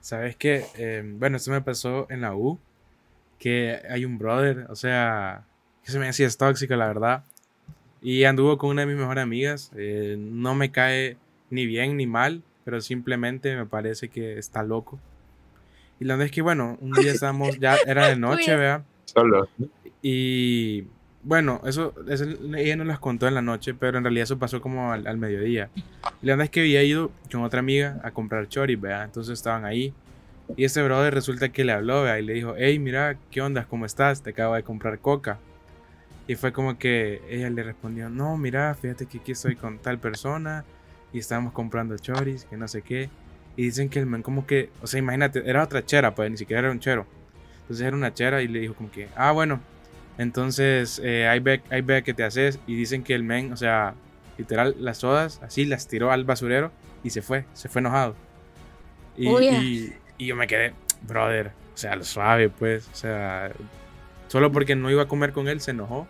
¿Sabes 0.00 0.34
qué? 0.34 0.64
Eh, 0.76 1.02
bueno, 1.04 1.36
esto 1.36 1.52
me 1.52 1.60
pasó 1.60 2.08
en 2.10 2.22
la 2.22 2.34
U, 2.34 2.58
que 3.38 3.80
hay 3.88 4.04
un 4.04 4.18
brother, 4.18 4.66
o 4.70 4.74
sea, 4.74 5.44
que 5.84 5.92
se 5.92 6.00
me 6.00 6.06
decía 6.06 6.26
es 6.26 6.36
tóxico, 6.36 6.74
la 6.74 6.88
verdad. 6.88 7.24
Y 8.02 8.24
anduvo 8.24 8.58
con 8.58 8.70
una 8.70 8.82
de 8.82 8.86
mis 8.88 8.96
mejores 8.96 9.22
amigas. 9.22 9.70
eh, 9.76 10.16
no 10.18 10.56
me 10.56 10.72
cae 10.72 11.16
ni 11.50 11.66
bien 11.66 11.96
ni 11.96 12.08
mal, 12.08 12.42
pero 12.64 12.80
simplemente 12.80 13.54
me 13.54 13.66
parece 13.66 14.08
que 14.08 14.36
está 14.36 14.64
loco. 14.64 14.98
Y 16.00 16.06
la 16.06 16.14
verdad 16.14 16.26
es 16.26 16.32
que, 16.32 16.42
bueno, 16.42 16.76
un 16.80 16.90
día 16.90 17.12
estábamos, 17.12 17.56
ya 17.60 17.76
era 17.86 18.08
de 18.08 18.16
noche, 18.16 18.56
vea. 18.56 18.84
Solo. 19.04 19.48
Y 20.02 20.84
bueno, 21.24 21.62
eso, 21.64 21.94
eso 22.08 22.24
ella 22.54 22.76
nos 22.76 22.86
las 22.86 22.98
contó 22.98 23.26
en 23.26 23.34
la 23.34 23.42
noche, 23.42 23.72
pero 23.74 23.96
en 23.96 24.04
realidad 24.04 24.24
eso 24.24 24.38
pasó 24.38 24.60
como 24.60 24.92
al, 24.92 25.06
al 25.06 25.16
mediodía. 25.16 25.70
La 26.20 26.32
verdad 26.32 26.44
es 26.44 26.50
que 26.50 26.60
había 26.60 26.82
ido 26.82 27.10
con 27.32 27.42
otra 27.42 27.60
amiga 27.60 27.98
a 28.04 28.10
comprar 28.10 28.48
choris, 28.48 28.80
¿vea? 28.80 29.04
Entonces 29.04 29.32
estaban 29.32 29.64
ahí. 29.64 29.94
Y 30.56 30.64
este 30.64 30.82
brother 30.82 31.14
resulta 31.14 31.48
que 31.48 31.64
le 31.64 31.72
habló, 31.72 32.02
¿vea? 32.02 32.18
Y 32.18 32.24
le 32.24 32.34
dijo, 32.34 32.54
hey, 32.58 32.78
mira, 32.78 33.16
¿qué 33.30 33.40
onda? 33.40 33.64
¿Cómo 33.64 33.86
estás? 33.86 34.22
Te 34.22 34.30
acabo 34.30 34.54
de 34.54 34.62
comprar 34.62 34.98
coca. 34.98 35.38
Y 36.26 36.34
fue 36.34 36.52
como 36.52 36.78
que 36.78 37.22
ella 37.28 37.48
le 37.48 37.62
respondió, 37.62 38.10
no, 38.10 38.36
mira, 38.36 38.74
fíjate 38.74 39.06
que 39.06 39.18
aquí 39.18 39.32
estoy 39.32 39.56
con 39.56 39.78
tal 39.78 39.98
persona 39.98 40.64
y 41.12 41.18
estábamos 41.18 41.52
comprando 41.52 41.96
choris, 41.96 42.44
que 42.44 42.56
no 42.56 42.68
sé 42.68 42.82
qué. 42.82 43.08
Y 43.56 43.64
dicen 43.64 43.88
que 43.88 43.98
el 43.98 44.06
man 44.06 44.22
como 44.22 44.46
que, 44.46 44.70
o 44.82 44.86
sea, 44.86 44.98
imagínate, 44.98 45.42
era 45.48 45.62
otra 45.62 45.84
chera, 45.84 46.14
pues 46.14 46.30
ni 46.30 46.36
siquiera 46.36 46.60
era 46.60 46.70
un 46.70 46.80
chero. 46.80 47.06
Entonces 47.62 47.86
era 47.86 47.96
una 47.96 48.12
chera 48.12 48.42
y 48.42 48.48
le 48.48 48.60
dijo 48.60 48.74
como 48.74 48.90
que, 48.90 49.08
ah, 49.16 49.32
bueno, 49.32 49.60
entonces 50.18 51.00
eh, 51.02 51.26
ahí, 51.28 51.40
ve, 51.40 51.62
ahí 51.70 51.82
ve 51.82 52.02
que 52.02 52.14
te 52.14 52.24
haces. 52.24 52.58
Y 52.66 52.74
dicen 52.76 53.02
que 53.02 53.14
el 53.14 53.22
men, 53.24 53.52
o 53.52 53.56
sea, 53.56 53.94
literal, 54.38 54.74
las 54.78 54.98
sodas, 54.98 55.40
así 55.42 55.64
las 55.64 55.86
tiró 55.88 56.10
al 56.12 56.24
basurero 56.24 56.70
y 57.02 57.10
se 57.10 57.22
fue, 57.22 57.44
se 57.52 57.68
fue 57.68 57.80
enojado. 57.80 58.14
Y, 59.16 59.28
Uy. 59.28 59.46
y- 59.48 59.92
y 60.16 60.26
yo 60.26 60.36
me 60.36 60.46
quedé, 60.46 60.72
brother, 61.02 61.48
o 61.74 61.76
sea, 61.76 61.96
lo 61.96 62.04
suave, 62.04 62.48
pues, 62.48 62.88
o 62.92 62.94
sea, 62.96 63.50
solo 64.28 64.52
porque 64.52 64.76
no 64.76 64.90
iba 64.90 65.02
a 65.02 65.08
comer 65.08 65.32
con 65.32 65.48
él 65.48 65.60
se 65.60 65.72
enojó 65.72 66.06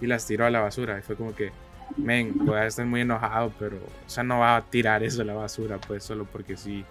y 0.00 0.06
las 0.06 0.26
tiró 0.26 0.44
a 0.46 0.50
la 0.50 0.60
basura. 0.60 0.98
Y 0.98 1.02
fue 1.02 1.14
como 1.16 1.34
que, 1.34 1.50
men, 1.96 2.34
puede 2.34 2.66
estar 2.66 2.84
muy 2.84 3.02
enojado, 3.02 3.52
pero, 3.58 3.76
o 3.76 4.08
sea, 4.10 4.24
no 4.24 4.40
va 4.40 4.56
a 4.56 4.62
tirar 4.62 5.02
eso 5.04 5.22
a 5.22 5.24
la 5.24 5.34
basura, 5.34 5.78
pues, 5.78 6.02
solo 6.04 6.24
porque 6.24 6.56
sí. 6.56 6.84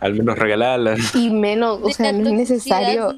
Al 0.00 0.14
menos 0.14 0.38
regalarla. 0.38 0.96
Y 1.14 1.30
menos, 1.30 1.80
o 1.82 1.90
sea, 1.90 2.12
no 2.12 2.28
es 2.28 2.34
necesario. 2.34 3.16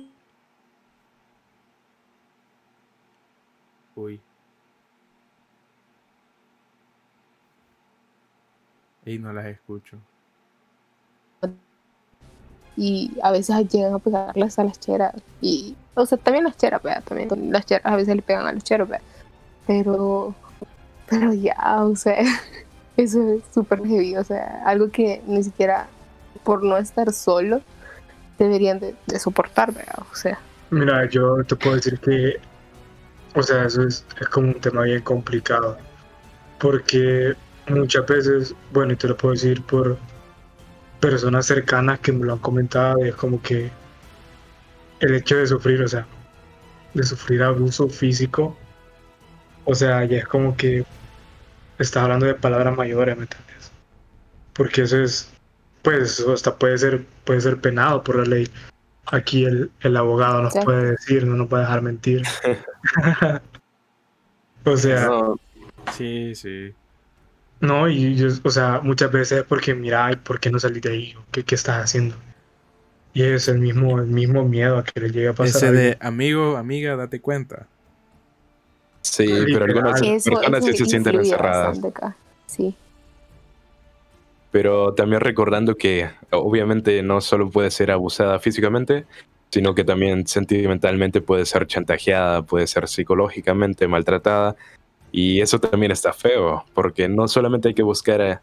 Y 9.05 9.19
no 9.19 9.33
las 9.33 9.47
escucho. 9.47 9.97
Y 12.77 13.11
a 13.23 13.31
veces 13.33 13.69
llegan 13.69 13.95
a 13.95 13.99
pegarles 13.99 14.59
a 14.59 14.65
las 14.65 14.79
cheras. 14.79 15.15
Y, 15.41 15.77
o 15.95 16.07
sea, 16.07 16.19
también 16.19 16.45
las 16.45 16.57
cheras, 16.57 16.83
¿verdad? 16.83 17.03
También 17.05 17.53
las 17.53 17.67
cheras 17.67 17.85
a 17.85 17.97
veces 17.97 18.17
le 18.17 18.23
pegan 18.23 18.47
a 18.47 18.53
los 18.53 18.65
cheros, 18.65 18.89
¿verdad? 18.89 19.05
Pero, 19.67 20.35
pero 21.09 21.33
ya, 21.33 21.85
o 21.85 21.97
sea, 21.97 22.19
eso 22.97 23.33
es 23.33 23.43
súper 23.53 23.85
heavy. 23.87 24.17
O 24.17 24.25
sea, 24.25 24.63
algo 24.65 24.91
que 24.91 25.23
ni 25.27 25.43
siquiera 25.43 25.89
por 26.45 26.63
no 26.63 26.77
estar 26.79 27.13
solo 27.13 27.61
deberían 28.39 28.79
de, 28.79 28.95
de 29.07 29.19
soportar, 29.19 29.73
¿verdad? 29.73 29.99
O 30.11 30.15
sea, 30.15 30.39
Mira, 30.71 31.09
yo 31.09 31.43
te 31.45 31.57
puedo 31.57 31.77
decir 31.77 31.99
que, 31.99 32.41
o 33.35 33.43
sea, 33.43 33.64
eso 33.64 33.83
es, 33.83 34.05
es 34.21 34.29
como 34.29 34.49
un 34.49 34.61
tema 34.61 34.83
bien 34.83 35.03
complicado, 35.03 35.79
porque 36.59 37.35
muchas 37.69 38.07
veces, 38.07 38.55
bueno, 38.73 38.93
y 38.93 38.97
te 38.97 39.09
lo 39.09 39.16
puedo 39.16 39.35
decir 39.35 39.62
por 39.62 39.97
personas 41.01 41.47
cercanas 41.47 42.01
que 42.01 42.12
me 42.12 42.27
lo 42.27 42.35
han 42.35 42.38
comentado, 42.40 43.05
es 43.05 43.14
como 43.14 43.40
que 43.43 43.71
el 45.01 45.14
hecho 45.14 45.37
de 45.37 45.47
sufrir, 45.47 45.83
o 45.83 45.88
sea, 45.88 46.07
de 46.95 47.03
sufrir 47.03 47.43
abuso 47.43 47.88
físico, 47.88 48.57
o 49.64 49.75
sea, 49.75 50.05
ya 50.05 50.19
es 50.19 50.27
como 50.27 50.57
que 50.57 50.85
estás 51.79 52.03
hablando 52.03 52.27
de 52.27 52.35
palabras 52.35 52.77
mayores, 52.77 53.16
¿me 53.16 53.23
entiendes? 53.23 53.73
Porque 54.53 54.83
eso 54.83 54.99
es, 55.03 55.31
pues, 55.83 56.21
hasta 56.21 56.57
puede 56.57 56.77
ser, 56.79 57.05
puede 57.25 57.40
ser 57.40 57.61
penado 57.61 58.03
por 58.03 58.16
la 58.16 58.25
ley 58.25 58.49
aquí 59.11 59.44
el, 59.44 59.70
el 59.81 59.96
abogado 59.96 60.42
nos 60.42 60.55
puede 60.64 60.92
decir, 60.92 61.27
no 61.27 61.37
nos 61.37 61.49
puede 61.49 61.64
dejar 61.64 61.83
mentir. 61.83 62.23
o 64.64 64.77
sea, 64.77 65.07
No, 65.07 65.37
Sí, 65.96 66.35
sí. 66.35 66.73
no, 67.61 67.88
y 67.88 68.14
yo, 68.16 68.29
o 68.44 68.51
sea, 68.51 68.81
muchas 68.83 69.11
veces 69.11 69.38
es 69.40 69.44
porque 69.44 69.75
mira, 69.75 70.07
ay, 70.07 70.16
¿por 70.16 70.38
qué 70.40 70.51
no 70.51 70.59
salís 70.59 70.83
de 70.83 70.92
ahí? 70.92 71.14
¿Qué, 71.33 71.42
qué 71.44 71.55
estás 71.55 71.85
haciendo? 71.85 72.14
Y 73.12 73.23
es 73.25 73.49
el 73.49 73.59
mismo, 73.59 73.99
el 73.99 74.07
mismo 74.07 74.44
miedo 74.44 74.79
a 74.79 74.85
que 74.85 75.01
le 75.01 75.11
llegue 75.11 75.29
a 75.29 75.33
pasar. 75.33 75.57
Ese 75.57 75.66
a 75.66 75.73
de 75.73 75.99
amigo, 76.01 76.57
amiga, 76.57 76.94
date 76.96 77.20
cuenta. 77.20 77.66
sí, 79.03 79.27
pero 79.46 79.64
algunas 79.64 80.01
personas 80.01 80.64
sí 80.64 80.77
se 80.77 80.87
sienten 80.87 81.16
encerradas. 81.16 81.81
Sí. 82.46 82.75
Pero 84.51 84.95
también 84.95 85.21
recordando 85.21 85.77
que 85.77 86.11
obviamente 86.31 87.03
no 87.03 87.21
solo 87.21 87.51
puede 87.51 87.71
ser 87.71 87.91
abusada 87.91 88.39
físicamente, 88.41 89.07
sino 89.51 89.75
que 89.75 89.85
también 89.85 90.27
sentimentalmente 90.27 91.21
puede 91.21 91.45
ser 91.45 91.67
chantajeada, 91.67 92.43
puede 92.43 92.67
ser 92.67 92.89
psicológicamente 92.89 93.89
maltratada. 93.89 94.57
Y 95.13 95.41
eso 95.41 95.59
también 95.59 95.91
está 95.91 96.13
feo, 96.13 96.65
porque 96.73 97.09
no 97.09 97.27
solamente 97.27 97.69
hay 97.69 97.75
que 97.75 97.83
buscar, 97.83 98.43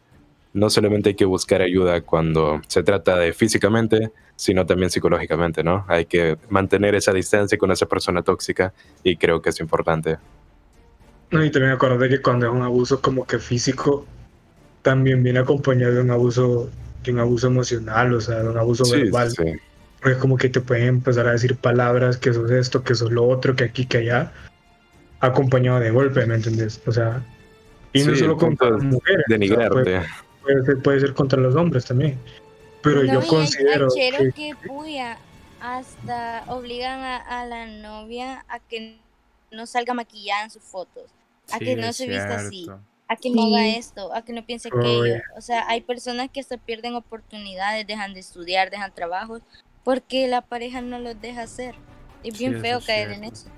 no 0.54 0.70
solamente 0.70 1.10
hay 1.10 1.16
que 1.16 1.26
buscar 1.26 1.62
ayuda 1.62 2.02
cuando 2.02 2.62
se 2.68 2.84
trata 2.84 3.18
de 3.18 3.32
físicamente, 3.32 4.12
sino 4.36 4.66
también 4.66 4.90
psicológicamente, 4.90 5.64
¿no? 5.64 5.86
Hay 5.88 6.06
que 6.06 6.38
mantener 6.50 6.94
esa 6.96 7.14
distancia 7.14 7.58
con 7.58 7.72
esa 7.72 7.86
persona 7.86 8.22
tóxica 8.22 8.74
y 9.02 9.16
creo 9.16 9.42
que 9.42 9.50
es 9.50 9.60
importante. 9.62 10.18
No, 11.32 11.44
y 11.44 11.52
también 11.52 11.74
acordate 11.74 12.10
que 12.10 12.22
cuando 12.22 12.48
es 12.48 12.52
un 12.52 12.62
abuso 12.62 13.02
como 13.02 13.26
que 13.26 13.40
físico, 13.40 14.06
también 14.82 15.24
viene 15.24 15.40
acompañado 15.40 15.94
de 15.96 16.02
un 16.02 16.12
abuso, 16.12 16.70
de 17.04 17.12
un 17.12 17.20
abuso 17.20 17.48
emocional, 17.48 18.14
o 18.14 18.22
sea, 18.22 18.40
de 18.44 18.50
un 18.50 18.58
abuso 18.58 18.86
Sí, 18.86 19.02
verbal. 19.04 19.32
sí. 19.32 19.44
Porque 20.00 20.12
es 20.14 20.18
como 20.18 20.38
que 20.38 20.50
te 20.50 20.62
pueden 20.62 20.88
empezar 20.88 21.28
a 21.28 21.32
decir 21.32 21.56
palabras 21.58 22.18
que 22.18 22.32
sos 22.34 22.52
esto, 22.52 22.84
que 22.84 22.94
sos 22.96 23.12
lo 23.12 23.28
otro, 23.28 23.56
que 23.56 23.64
aquí, 23.66 23.86
que 23.86 23.98
allá, 23.98 24.32
acompañado 25.20 25.80
de 25.80 25.90
golpe, 25.92 26.26
¿me 26.26 26.36
entiendes? 26.36 26.82
O 26.86 26.92
sea, 26.92 27.22
y 27.94 28.04
no 28.04 28.14
Sí, 28.14 28.20
solo 28.20 28.38
contra 28.38 28.70
las 28.70 28.84
mujeres, 28.84 29.24
o 29.26 29.30
sea, 29.30 29.38
Denigrarte. 29.38 29.74
puede, 29.74 30.04
puede 30.44 30.66
ser, 30.66 30.78
puede 30.84 31.00
ser 31.00 31.14
contra 31.14 31.40
los 31.40 31.56
hombres 31.56 31.86
también. 31.86 32.18
Pero 32.84 33.04
No, 33.04 33.14
yo 33.22 33.28
considero 33.28 33.88
que, 33.94 34.32
que, 34.36 34.56
puya, 34.68 35.18
hasta 35.60 36.44
obligan 36.48 37.00
a, 37.00 37.18
a 37.42 37.46
la 37.46 37.66
novia 37.66 38.46
a 38.48 38.60
que 38.60 39.00
no 39.52 39.66
salga 39.66 39.94
maquillada 39.96 40.44
en 40.44 40.52
sus 40.52 40.62
fotos, 40.62 41.06
a 41.52 41.58
Sí, 41.58 41.66
que 41.66 41.76
no 41.76 41.92
se 41.92 42.08
vista 42.08 42.36
así, 42.36 42.66
cierto. 42.66 42.82
A 43.08 43.16
que 43.16 43.30
no 43.30 43.46
haga 43.46 43.68
esto, 43.68 44.14
a 44.14 44.22
que 44.24 44.34
no 44.34 44.46
piense 44.46 44.70
Oye. 44.72 44.80
aquello. 44.80 45.24
O 45.38 45.42
sea, 45.42 45.68
hay 45.68 45.82
personas 45.82 46.30
que 46.30 46.40
hasta 46.40 46.58
pierden 46.58 46.96
oportunidades, 46.96 47.88
dejan 47.88 48.14
de 48.14 48.20
estudiar, 48.20 48.70
dejan 48.70 48.94
trabajos, 48.94 49.42
porque 49.84 50.28
la 50.28 50.42
pareja 50.42 50.82
no 50.82 51.00
los 51.00 51.20
deja 51.22 51.44
hacer. 51.44 51.76
Es 52.24 52.38
bien 52.38 52.60
feo 52.60 52.80
es 52.80 52.86
caer 52.86 53.12
en 53.12 53.24
eso. 53.26 53.50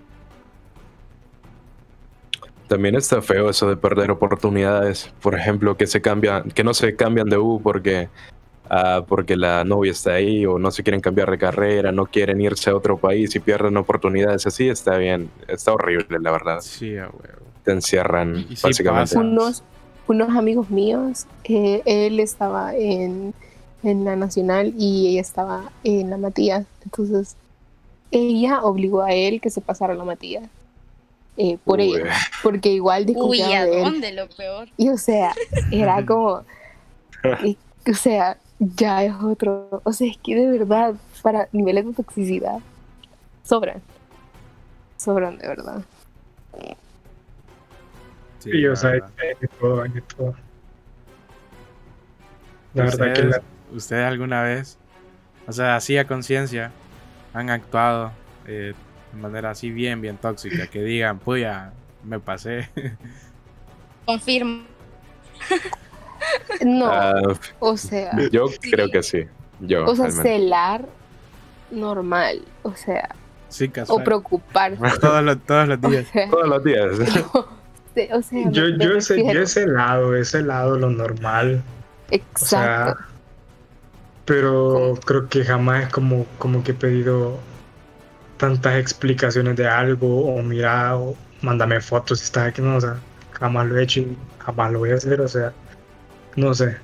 También 2.68 2.96
está 2.96 3.22
feo 3.24 3.50
eso 3.50 3.68
de 3.68 3.78
perder 3.78 4.12
oportunidades. 4.12 5.12
Por 5.22 5.34
ejemplo, 5.34 5.76
que 5.76 5.88
se 5.88 6.02
cambian, 6.02 6.52
que 6.52 6.64
no 6.64 6.76
se 6.76 6.96
cambian 6.96 7.28
de 7.28 7.38
U 7.38 7.60
porque, 7.64 8.10
ah, 8.70 9.04
porque 9.08 9.36
la 9.36 9.64
novia 9.64 9.92
está 9.92 10.14
ahí 10.14 10.46
o 10.46 10.60
no 10.60 10.70
se 10.70 10.84
quieren 10.84 11.02
cambiar 11.02 11.32
de 11.32 11.40
carrera, 11.40 11.92
no 11.92 12.06
quieren 12.06 12.40
irse 12.40 12.70
a 12.70 12.76
otro 12.76 12.98
país 13.00 13.36
y 13.36 13.40
pierden 13.40 13.76
oportunidades 13.78 14.46
así, 14.46 14.70
está 14.70 14.98
bien, 14.98 15.32
está 15.48 15.74
horrible, 15.74 16.20
la 16.20 16.30
verdad. 16.30 16.60
Sí, 16.62 16.96
a 16.96 17.10
huevo. 17.10 17.49
Te 17.70 17.74
encierran, 17.76 18.36
Y- 18.36 18.54
y 18.54 18.56
sí 18.56 18.64
básicamente. 18.64 19.16
unos, 19.18 19.62
unos 20.08 20.30
amigos 20.36 20.72
míos, 20.72 21.28
eh, 21.44 21.84
él 21.86 22.20
estaba 22.20 22.76
en, 22.76 23.36
en 23.84 24.06
la 24.06 24.16
Nacional 24.16 24.74
y 24.76 25.10
ella 25.10 25.22
estaba 25.22 25.72
en 25.84 26.10
la 26.10 26.18
Matías. 26.18 26.66
Entonces, 26.84 27.36
ella 28.10 28.64
obligó 28.64 29.04
a 29.04 29.12
él 29.14 29.40
que 29.40 29.52
se 29.52 29.62
pasara 29.62 29.94
a 29.94 29.96
la 29.96 30.04
Matías. 30.04 30.44
eh, 31.38 31.58
por 31.64 31.80
Uy. 31.80 31.94
ella, 31.94 32.12
porque 32.44 32.70
igual 32.74 33.04
Uy, 33.04 33.14
desconfiaba 33.14 33.60
¿a 33.60 33.66
de 33.66 33.78
él. 33.78 33.84
dónde 33.86 34.12
lo 34.14 34.28
peor? 34.30 34.68
Y 34.78 34.90
o 34.90 34.98
sea, 34.98 35.34
era 35.72 36.04
como, 36.06 36.42
y- 37.46 37.56
o 37.90 37.94
sea, 37.94 38.36
ya 38.58 39.04
es 39.06 39.14
otro, 39.24 39.80
o 39.86 39.94
sea, 39.94 40.08
es 40.10 40.18
que 40.18 40.36
de 40.36 40.48
verdad, 40.58 40.96
para 41.22 41.48
niveles 41.54 41.86
de 41.86 41.94
toxicidad, 41.94 42.60
sobran, 43.46 43.82
sobran 44.98 45.38
de 45.38 45.48
verdad. 45.48 45.82
Sí, 48.40 48.50
y, 48.54 48.68
o 48.68 48.76
sea, 48.76 48.92
hay 48.92 49.00
de 49.40 49.48
todo, 49.60 49.82
hay 49.82 49.90
de 49.90 50.02
todo. 50.02 50.36
La 52.74 52.84
verdad 52.86 53.06
que 53.06 53.12
¿Ustedes, 53.22 53.30
la- 53.30 53.76
ustedes 53.76 54.06
alguna 54.06 54.44
vez, 54.44 54.78
o 55.48 55.52
sea, 55.52 55.76
así 55.76 55.98
a 55.98 56.06
conciencia, 56.08 56.72
han 57.34 57.50
actuado 57.50 58.12
eh, 58.48 58.74
de 59.14 59.20
manera 59.22 59.52
así 59.52 59.72
bien, 59.72 60.02
bien 60.02 60.18
tóxica, 60.18 60.68
que 60.68 60.82
digan, 60.84 61.20
puya, 61.20 61.74
me 62.04 62.20
pasé. 62.20 62.70
Confirmo. 64.06 64.64
No, 66.64 66.86
Ah, 66.92 67.14
o 67.60 67.78
sea, 67.78 68.12
yo 68.30 68.48
creo 68.60 68.90
que 68.92 69.02
sí. 69.02 69.26
Yo, 69.62 69.86
o 69.86 69.96
sea, 69.96 70.12
celar 70.12 70.86
normal, 71.72 72.42
o 72.62 72.76
sea, 72.76 73.16
sí, 73.48 73.72
o 73.88 74.04
preocuparse. 74.04 75.00
Todos 75.00 75.24
los, 75.24 75.40
todos 75.46 75.68
los 75.70 75.80
O 75.84 75.90
días. 75.90 76.08
sea, 76.08 76.30
Todos 76.30 76.48
los 76.50 76.64
días. 76.64 76.86
o 78.14 78.22
sea, 78.22 78.52
yo, 78.52 78.68
yo, 78.70 78.98
ese, 78.98 79.24
yo 79.24 79.42
ese 79.42 79.68
lado, 79.68 80.16
ese 80.16 80.42
lado, 80.42 80.78
lo 80.78 80.90
normal. 80.90 81.62
O 82.10 82.16
Exacto. 82.16 82.46
sea, 82.46 82.98
pero 84.26 84.98
creo 85.06 85.28
que 85.28 85.44
jamás 85.44 85.86
es 85.86 85.90
como, 85.90 86.26
como 86.38 86.64
que 86.64 86.72
he 86.72 86.76
pedido 86.76 87.40
tantas 88.38 88.78
explicaciones 88.78 89.56
de 89.56 89.68
algo 89.68 90.34
o 90.36 90.42
mira 90.42 90.96
o 90.98 91.16
mándame 91.42 91.82
fotos 91.82 92.20
si 92.20 92.26
estás 92.26 92.48
aquí, 92.48 92.62
no, 92.62 92.78
o 92.78 92.82
sea, 92.82 92.98
jamás 93.32 93.68
lo 93.68 93.78
he 93.78 93.84
hecho 93.84 94.02
y 94.02 94.18
jamás 94.40 94.72
lo 94.72 94.80
voy 94.80 94.92
a 94.92 94.96
hacer, 94.96 95.20
o 95.20 95.28
sea, 95.28 95.52
no 96.36 96.54
sé. 96.54 96.78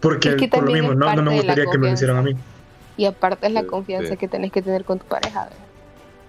Porque 0.00 0.30
Es 0.30 0.34
que 0.36 0.48
por 0.48 0.64
lo 0.64 0.72
mismo, 0.72 0.94
no, 0.94 1.14
no 1.14 1.22
me 1.22 1.34
gustaría 1.34 1.66
que 1.70 1.78
me 1.78 1.88
lo 1.88 1.92
hicieran 1.94 2.18
a 2.18 2.22
mí. 2.22 2.36
Y 2.96 3.06
aparte 3.06 3.46
es 3.48 3.52
la 3.52 3.62
Sí, 3.62 3.66
confianza 3.66 4.10
sí. 4.10 4.16
que 4.16 4.28
tenés 4.28 4.52
que 4.52 4.62
tener 4.62 4.84
con 4.84 4.98
tu 4.98 5.06
pareja. 5.06 5.44
¿verdad? 5.44 5.63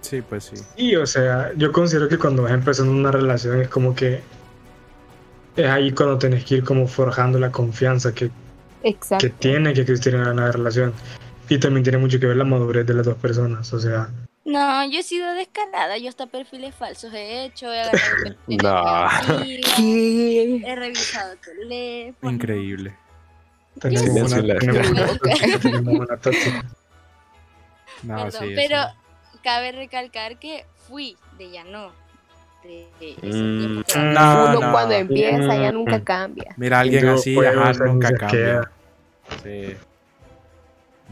Sí, 0.06 0.22
pues 0.22 0.44
sí. 0.46 0.56
Y 0.78 0.96
o 0.96 1.06
sea, 1.08 1.52
yo 1.58 1.72
considero 1.72 2.08
que 2.08 2.20
cuando 2.20 2.44
vas 2.44 2.52
empezando 2.52 2.92
una 2.92 3.12
relación 3.12 3.60
es 3.62 3.68
como 3.70 3.96
que 3.96 4.22
es 5.56 5.66
ahí 5.66 5.92
cuando 5.92 6.18
tenés 6.20 6.46
que 6.46 6.56
ir 6.56 6.64
como 6.64 6.88
forjando 6.88 7.40
la 7.40 7.52
confianza 7.52 8.14
que, 8.14 8.30
Exacto. 8.84 9.26
que 9.26 9.30
tiene 9.32 9.74
que 9.74 9.82
existir 9.82 10.14
en 10.14 10.22
una 10.22 10.52
relación. 10.52 10.94
Y 11.50 11.58
también 11.60 11.84
tiene 11.84 11.98
mucho 11.98 12.20
que 12.20 12.28
ver 12.28 12.38
la 12.38 12.44
madurez 12.44 12.86
de 12.86 12.94
las 12.94 13.06
dos 13.06 13.16
personas, 13.18 13.72
o 13.74 13.80
sea, 13.80 14.10
No, 14.46 14.88
yo 14.92 15.00
he 15.00 15.04
sido 15.04 15.32
descarada, 15.34 15.98
yo 15.98 16.10
hasta 16.10 16.28
perfiles 16.28 16.76
falsos 16.76 17.12
he 17.14 17.46
hecho, 17.46 17.72
he 17.74 17.82
agarrado 17.82 18.16
perfiles 18.24 18.64
No. 18.64 19.08
¿Qué? 19.78 20.62
he 20.66 20.76
revisado 20.76 21.36
teléfono. 21.38 22.32
Increíble. 22.32 22.96
tenemos 23.80 24.02
Silencio 24.06 24.26
una, 24.26 24.38
en 24.38 24.48
la 24.48 24.60
tenemos 24.60 24.90
una 24.92 25.60
tenemos 25.60 25.94
una 25.96 26.18
tóxica. 26.18 26.66
No, 28.04 28.16
Perdón, 28.16 28.32
sí, 28.32 28.54
pero 28.56 28.78
eso. 28.82 28.94
Cabe 29.46 29.72
recalcar 29.72 30.38
que 30.40 30.66
fui 30.88 31.16
de 31.38 31.52
ya 31.52 31.64
no. 31.64 31.92
Mm, 32.64 33.00
tiempo 33.00 33.84
que 33.86 34.00
no, 34.00 34.14
va 34.16 34.50
Uno 34.50 34.60
no. 34.60 34.72
cuando 34.72 34.96
empieza 34.96 35.56
ya 35.56 35.72
Mm. 35.72 35.76
nunca 35.76 36.04
cambia. 36.04 36.54
Mira, 36.58 36.80
alguien 36.80 37.04
Yo 37.06 37.14
así, 37.14 37.38
ajá, 37.38 37.74
nunca 37.86 38.08
cambia. 38.10 38.28
queda. 38.28 38.72
Sí. 39.44 39.76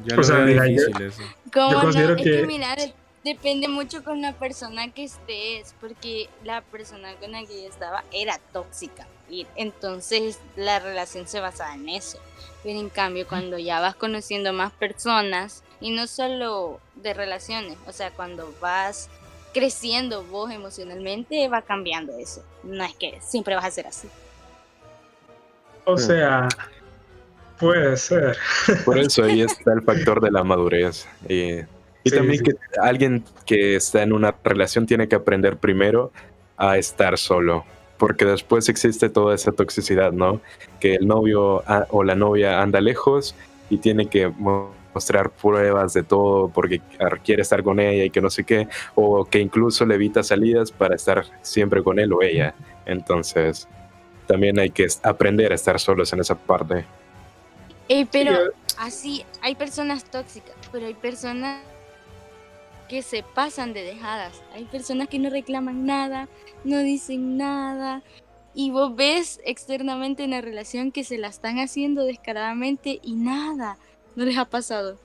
Yo 0.06 0.14
O 0.16 0.18
lo 0.18 0.24
sea, 0.24 0.38
veo 0.38 0.46
mira, 0.48 0.66
yo- 0.66 0.72
difícil 0.72 1.02
eso. 1.04 1.22
¿Cómo 1.54 1.70
Yo 1.70 1.78
no? 1.78 1.82
considero 1.84 2.16
Es 2.16 2.24
que 2.24 2.32
que- 2.32 2.48
mirar, 2.48 2.80
depende 3.24 3.68
mucho 3.68 4.04
con 4.04 4.20
la 4.24 4.34
persona 4.34 4.92
que 4.92 5.04
estés, 5.04 5.76
porque 5.80 6.28
la 6.44 6.62
persona 6.62 7.14
con 7.22 7.32
la 7.34 7.42
que 7.46 7.62
yo 7.64 7.70
estaba 7.70 8.04
era 8.12 8.40
tóxica. 8.52 9.06
Y 9.30 9.46
entonces 9.56 10.40
la 10.56 10.80
relación 10.80 11.28
se 11.28 11.40
basaba 11.40 11.76
en 11.76 11.88
eso. 11.90 12.18
Pero 12.64 12.80
en 12.80 12.90
cambio, 12.90 13.28
cuando 13.28 13.60
ya 13.60 13.80
vas 13.80 13.94
conociendo 13.96 14.54
más 14.54 14.72
personas, 14.74 15.64
y 15.84 15.92
no 15.92 16.08
solo 16.08 16.80
de 16.96 17.14
relaciones, 17.14 17.78
o 17.86 17.92
sea, 17.92 18.10
cuando 18.10 18.52
vas 18.60 19.10
creciendo 19.54 20.24
vos 20.24 20.50
emocionalmente, 20.50 21.48
va 21.50 21.62
cambiando 21.62 22.18
eso. 22.18 22.44
No 22.64 22.84
es 22.84 22.96
que 22.96 23.20
siempre 23.22 23.54
vas 23.54 23.66
a 23.66 23.70
ser 23.72 23.86
así. 23.86 24.08
O 25.86 25.98
sea, 25.98 26.48
puede 27.60 27.98
ser. 27.98 28.38
Por 28.86 28.98
eso 28.98 29.24
ahí 29.24 29.42
está 29.44 29.74
el 29.74 29.82
factor 29.84 30.22
de 30.22 30.32
la 30.32 30.44
madurez. 30.44 31.08
Y, 31.28 31.60
y 31.60 31.66
Sí, 32.06 32.12
también 32.16 32.38
sí. 32.40 32.44
que 32.46 32.80
alguien 32.82 33.24
que 33.46 33.76
está 33.76 34.02
en 34.02 34.14
una 34.14 34.34
relación 34.44 34.86
tiene 34.86 35.08
que 35.08 35.16
aprender 35.16 35.58
primero 35.58 36.12
a 36.58 36.78
estar 36.78 37.18
solo. 37.18 37.66
Porque 37.98 38.26
después 38.26 38.68
existe 38.70 39.08
toda 39.10 39.36
esa 39.36 39.52
toxicidad, 39.52 40.12
¿no? 40.12 40.42
Que 40.80 40.96
el 40.96 41.08
novio 41.08 41.64
a- 41.70 41.86
o 41.92 42.04
la 42.04 42.16
novia 42.16 42.62
anda 42.62 42.82
lejos 42.82 43.36
y 43.70 43.78
tiene 43.78 44.08
que 44.08 44.32
mostrar 44.94 45.30
pruebas 45.30 45.94
de 45.94 46.04
todo 46.04 46.50
porque 46.50 46.82
quiere 47.24 47.42
estar 47.42 47.64
con 47.64 47.80
ella 47.80 48.06
y 48.06 48.10
que 48.10 48.22
no 48.22 48.30
sé 48.30 48.44
qué. 48.44 48.68
O 48.96 49.26
que 49.26 49.40
incluso 49.40 49.86
le 49.86 49.96
evita 49.96 50.24
salidas 50.24 50.72
para 50.72 50.96
estar 50.96 51.26
siempre 51.42 51.84
con 51.84 52.00
él 52.00 52.14
o 52.14 52.22
ella. 52.22 52.54
Entonces, 52.86 53.68
también 54.28 54.60
hay 54.60 54.70
que 54.70 54.88
aprender 55.04 55.52
a 55.52 55.56
estar 55.56 55.80
solos 55.80 56.12
en 56.14 56.20
esa 56.20 56.36
parte. 56.36 56.86
Ey, 57.88 58.06
pero 58.06 58.32
Sí, 58.32 58.52
así 58.78 59.26
hay 59.42 59.56
personas 59.56 60.06
tóxicas, 60.06 60.56
pero 60.72 60.88
hay 60.88 60.94
personas 60.94 61.62
que 62.88 63.02
se 63.02 63.24
pasan 63.24 63.74
de 63.74 63.84
dejadas. 63.84 64.42
Hay 64.54 64.66
personas 64.66 65.08
que 65.08 65.20
no 65.20 65.30
reclaman 65.30 65.86
nada, 65.86 66.28
no 66.64 66.80
dicen 66.80 67.38
nada. 67.38 68.04
Y 68.54 68.70
vos 68.70 68.96
ves 68.96 69.42
externamente 69.46 70.24
en 70.24 70.32
la 70.32 70.42
relación 70.42 70.92
que 70.92 71.04
se 71.04 71.18
la 71.18 71.28
están 71.28 71.58
haciendo 71.58 72.04
descaradamente 72.04 73.00
y 73.02 73.16
nada, 73.16 73.78
no 74.16 74.26
les 74.26 74.38
ha 74.38 74.46
pasado. 74.46 74.98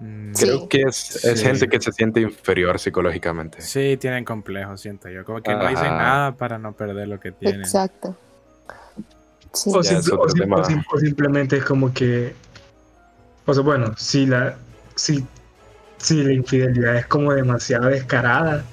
Mm, 0.00 0.34
Sí. 0.34 0.44
Creo 0.46 0.68
que 0.68 0.82
es, 0.82 1.24
es 1.24 1.40
Sí. 1.40 1.44
gente 1.46 1.68
que 1.68 1.80
se 1.80 1.92
siente 1.92 2.20
inferior 2.20 2.78
psicológicamente. 2.78 3.60
Sí, 3.60 3.96
tienen 4.00 4.24
complejos, 4.24 4.80
siento 4.80 5.08
yo. 5.10 5.24
Como 5.24 5.42
que 5.42 5.54
no 5.54 5.68
dicen 5.68 5.96
nada 5.96 6.32
para 6.32 6.58
no 6.58 6.72
perder 6.72 7.08
lo 7.08 7.20
que 7.20 7.32
tienen. 7.32 7.60
Exacto. 7.62 8.16
Sí. 9.52 9.70
O, 9.74 9.82
Ya 9.82 9.98
es 9.98 10.04
simple- 10.04 10.14
otro 10.14 10.24
o 10.24 10.28
sim- 10.30 10.40
tema. 10.40 10.56
o 10.56 10.64
sim- 10.64 10.84
o 10.92 10.98
simplemente 10.98 11.56
es 11.58 11.64
como 11.64 11.92
que. 11.92 12.34
O 13.46 13.52
sea, 13.54 13.62
bueno, 13.62 13.94
si 13.96 14.26
la. 14.26 14.56
Si, 14.94 15.26
si 15.98 16.22
la 16.22 16.32
infidelidad 16.32 16.96
es 16.96 17.06
como 17.06 17.32
demasiado 17.34 17.86
descarada, 17.88 18.64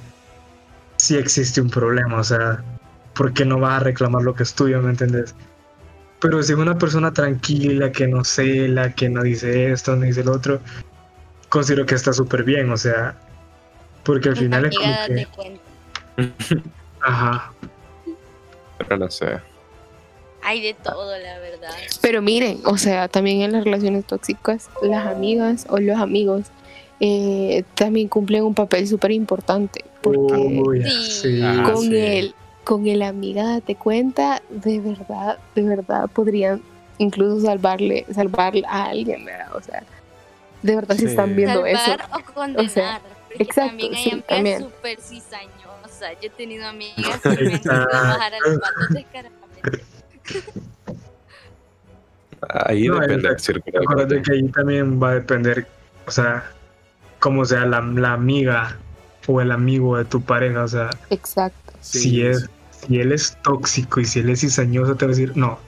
sí 0.97 1.17
existe 1.17 1.59
un 1.61 1.69
problema. 1.69 2.19
O 2.19 2.23
sea, 2.23 2.63
¿por 3.15 3.33
qué 3.33 3.43
no 3.43 3.59
vas 3.59 3.81
a 3.81 3.83
reclamar 3.83 4.21
lo 4.23 4.33
que 4.35 4.43
es 4.43 4.53
tuyo? 4.53 4.81
¿Me 4.81 4.91
entendés? 4.91 5.35
Pero 6.19 6.41
si 6.41 6.53
es 6.53 6.57
una 6.57 6.77
persona 6.77 7.13
tranquila, 7.13 7.91
que 7.91 8.07
no 8.07 8.23
cela, 8.23 8.93
que 8.93 9.09
no 9.09 9.23
dice 9.23 9.71
esto, 9.71 9.95
no 9.95 10.05
dice 10.05 10.21
el 10.21 10.29
otro, 10.29 10.59
considero 11.49 11.85
que 11.85 11.95
está 11.95 12.11
súper 12.13 12.43
bien. 12.43 12.71
O 12.71 12.77
sea, 12.77 13.15
porque 14.03 14.29
al 14.29 14.37
final 14.37 14.65
es 14.65 14.77
como 14.77 14.93
que. 15.07 15.25
cuenta. 15.27 15.61
Ajá. 17.01 17.53
Pero 18.79 18.97
no 18.97 19.11
sé. 19.11 19.39
Hay 20.43 20.61
de 20.61 20.73
todo, 20.73 21.17
la 21.17 21.39
verdad. 21.39 21.69
Pero 22.01 22.21
miren, 22.21 22.61
o 22.65 22.77
sea, 22.77 23.07
también 23.07 23.41
en 23.41 23.51
las 23.51 23.63
relaciones 23.63 24.05
tóxicas, 24.05 24.69
las 24.81 25.05
amigas 25.07 25.67
o 25.69 25.77
los 25.77 25.97
amigos 25.97 26.47
eh, 26.99 27.63
también 27.75 28.07
cumplen 28.07 28.43
un 28.43 28.53
papel 28.53 28.87
súper 28.87 29.11
importante. 29.11 29.83
Porque 30.01 30.33
Uy, 30.35 30.83
Sí. 30.89 31.41
Ah, 31.43 31.69
con 31.71 31.83
sí. 31.83 31.97
el 31.97 32.35
con 32.67 32.85
el 32.85 33.01
amiga 33.01 33.45
date 33.45 33.75
cuenta, 33.75 34.41
de 34.49 34.81
verdad, 34.81 35.39
de 35.55 35.61
verdad 35.61 36.09
podrían 36.09 36.61
incluso 36.97 37.39
salvarle, 37.39 38.05
salvar 38.13 38.53
a 38.67 38.87
alguien, 38.87 39.23
¿verdad? 39.23 39.55
O 39.55 39.61
sea, 39.61 39.83
de 40.63 40.75
verdad 40.75 40.95
si 40.95 41.03
Sí. 41.03 41.07
están 41.07 41.33
viendo 41.33 41.65
eso. 41.65 41.79
Salvar 41.85 42.09
o 42.11 42.33
condenar. 42.33 42.65
O 42.65 42.67
sea, 42.69 43.01
exacto, 43.39 43.61
también 43.69 43.93
hay 43.95 44.03
sí, 44.03 44.09
amigas 44.11 44.27
también. 44.27 44.59
súper 44.63 44.99
cizañosas. 44.99 46.11
Yo 46.21 46.27
he 46.27 46.29
tenido 46.29 46.67
amigas 46.67 47.21
que 47.23 47.29
me 47.29 47.57
bajar 47.57 48.33
a 48.33 48.39
los 48.45 48.59
patos 48.59 48.89
descaradamente. 48.89 49.83
Ahí 52.49 52.87
No, 52.89 52.95
depende 52.95 53.15
del 53.15 53.25
exacto. 53.31 53.43
círculo. 53.43 53.79
de 53.79 53.85
Acuérdate 53.85 54.21
que 54.23 54.31
ahí 54.33 54.47
también 54.49 55.01
va 55.01 55.11
a 55.11 55.13
depender, 55.13 55.67
o 56.05 56.11
sea, 56.11 56.43
cómo 57.19 57.45
sea 57.45 57.65
la, 57.65 57.79
la 57.79 58.11
amiga 58.11 58.77
o 59.25 59.39
el 59.39 59.51
amigo 59.53 59.97
de 59.97 60.03
tu 60.03 60.21
pareja. 60.21 60.63
O 60.63 60.67
sea, 60.67 60.89
Exacto. 61.09 61.73
Sí, 61.79 61.99
si, 61.99 62.25
es, 62.25 62.49
si 62.85 62.99
él 62.99 63.11
es 63.11 63.37
tóxico 63.43 63.99
y 63.99 64.05
si 64.05 64.19
él 64.19 64.29
es 64.29 64.41
cizañoso, 64.41 64.95
te 64.95 65.05
va 65.05 65.11
a 65.11 65.15
decir, 65.15 65.35
no, 65.35 65.59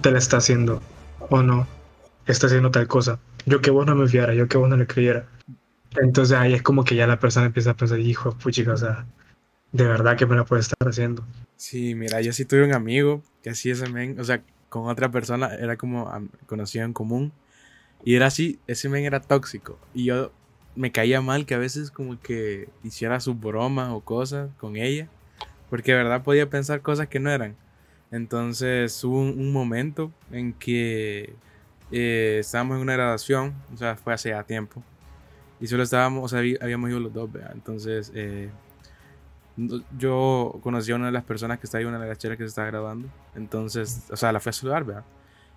te 0.00 0.10
la 0.10 0.18
está 0.18 0.38
haciendo. 0.38 0.80
O 1.30 1.42
no, 1.42 1.66
está 2.26 2.46
haciendo 2.46 2.70
tal 2.70 2.86
cosa. 2.86 3.18
Yo 3.46 3.60
que 3.60 3.70
vos 3.70 3.86
no 3.86 3.94
me 3.94 4.08
fiara, 4.08 4.34
yo 4.34 4.48
que 4.48 4.58
vos 4.58 4.68
no 4.68 4.76
le 4.76 4.86
creyera. 4.86 5.26
Entonces 5.96 6.36
ahí 6.36 6.54
es 6.54 6.62
como 6.62 6.84
que 6.84 6.94
ya 6.94 7.06
la 7.06 7.18
persona 7.18 7.46
empieza 7.46 7.70
a 7.70 7.76
pensar, 7.76 7.98
hijo, 7.98 8.36
puchica, 8.38 8.72
o 8.72 8.76
sea, 8.76 9.06
de 9.72 9.84
verdad 9.84 10.16
que 10.16 10.26
me 10.26 10.36
la 10.36 10.44
puede 10.44 10.60
estar 10.60 10.88
haciendo. 10.88 11.24
Sí, 11.56 11.94
mira, 11.94 12.20
yo 12.20 12.32
sí 12.32 12.44
tuve 12.44 12.64
un 12.64 12.74
amigo 12.74 13.22
que 13.42 13.50
así 13.50 13.70
ese 13.70 13.88
men, 13.88 14.18
o 14.20 14.24
sea, 14.24 14.42
con 14.68 14.88
otra 14.88 15.10
persona, 15.10 15.54
era 15.54 15.76
como 15.76 16.10
conocido 16.46 16.84
en 16.84 16.92
común. 16.92 17.32
Y 18.04 18.14
era 18.14 18.26
así, 18.26 18.58
ese 18.66 18.88
men 18.88 19.04
era 19.04 19.20
tóxico. 19.20 19.78
Y 19.94 20.04
yo 20.04 20.30
me 20.76 20.92
caía 20.92 21.20
mal 21.20 21.46
que 21.46 21.54
a 21.54 21.58
veces 21.58 21.90
como 21.90 22.20
que 22.20 22.68
hiciera 22.84 23.18
sus 23.20 23.38
bromas 23.38 23.90
o 23.90 24.00
cosas 24.00 24.50
con 24.58 24.76
ella. 24.76 25.08
Porque 25.70 25.92
de 25.92 25.98
verdad 25.98 26.22
podía 26.22 26.48
pensar 26.48 26.80
cosas 26.82 27.08
que 27.08 27.20
no 27.20 27.30
eran. 27.30 27.56
Entonces 28.10 29.02
hubo 29.04 29.20
un, 29.20 29.38
un 29.38 29.52
momento 29.52 30.10
en 30.30 30.52
que 30.54 31.34
eh, 31.90 32.38
estábamos 32.40 32.76
en 32.76 32.82
una 32.82 32.94
graduación, 32.94 33.54
o 33.72 33.76
sea, 33.76 33.96
fue 33.96 34.14
hace 34.14 34.30
ya 34.30 34.42
tiempo. 34.44 34.82
Y 35.60 35.66
solo 35.66 35.82
estábamos, 35.82 36.24
o 36.24 36.28
sea, 36.28 36.38
habí- 36.40 36.56
habíamos 36.60 36.88
ido 36.90 37.00
los 37.00 37.12
dos, 37.12 37.30
¿verdad? 37.30 37.50
Entonces, 37.52 38.10
eh, 38.14 38.50
yo 39.98 40.58
conocí 40.62 40.92
a 40.92 40.96
una 40.96 41.06
de 41.06 41.12
las 41.12 41.24
personas 41.24 41.58
que 41.58 41.66
está 41.66 41.78
ahí, 41.78 41.84
una 41.84 41.98
de 41.98 42.06
las 42.08 42.18
cheras 42.18 42.38
que 42.38 42.44
se 42.44 42.48
está 42.48 42.64
grabando. 42.64 43.08
Entonces, 43.34 44.04
o 44.10 44.16
sea, 44.16 44.32
la 44.32 44.40
fui 44.40 44.50
a 44.50 44.52
saludar, 44.52 44.84
¿verdad? 44.84 45.04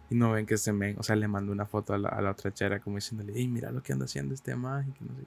Y 0.10 0.16
no 0.16 0.32
ven 0.32 0.46
que 0.46 0.58
se 0.58 0.74
men, 0.74 0.96
o 1.00 1.04
sea, 1.04 1.16
le 1.16 1.28
mandó 1.28 1.52
una 1.52 1.66
foto 1.66 1.94
a 1.94 1.98
la, 1.98 2.10
a 2.10 2.22
la 2.22 2.32
otra 2.32 2.52
chera 2.54 2.80
como 2.80 2.98
diciéndole, 2.98 3.32
hey, 3.36 3.48
mira 3.48 3.72
lo 3.72 3.82
que 3.82 3.94
anda 3.94 4.06
haciendo 4.06 4.34
este 4.34 4.56
más 4.56 4.86
y 4.88 4.92
que 4.92 5.06
no 5.06 5.16
sé 5.16 5.24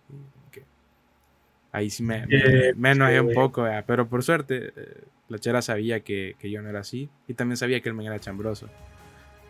qué. 0.50 0.60
que- 0.60 0.66
Ahí 1.74 1.90
sí 1.90 2.02
me, 2.04 2.24
me, 2.26 2.36
Eh, 2.36 2.72
me 2.76 2.92
enojé 2.92 3.20
un 3.20 3.32
poco, 3.34 3.62
¿verdad? 3.64 3.84
Pero 3.86 4.08
por 4.08 4.22
suerte, 4.22 4.72
eh, 4.76 5.04
la 5.28 5.38
chera 5.40 5.60
sabía 5.60 6.00
que, 6.00 6.36
que 6.38 6.48
yo 6.50 6.62
no 6.62 6.68
era 6.68 6.80
así 6.80 7.10
y 7.26 7.34
también 7.34 7.56
sabía 7.56 7.80
que 7.80 7.88
el 7.88 7.94
men 7.96 8.06
era 8.06 8.20
chambroso. 8.20 8.68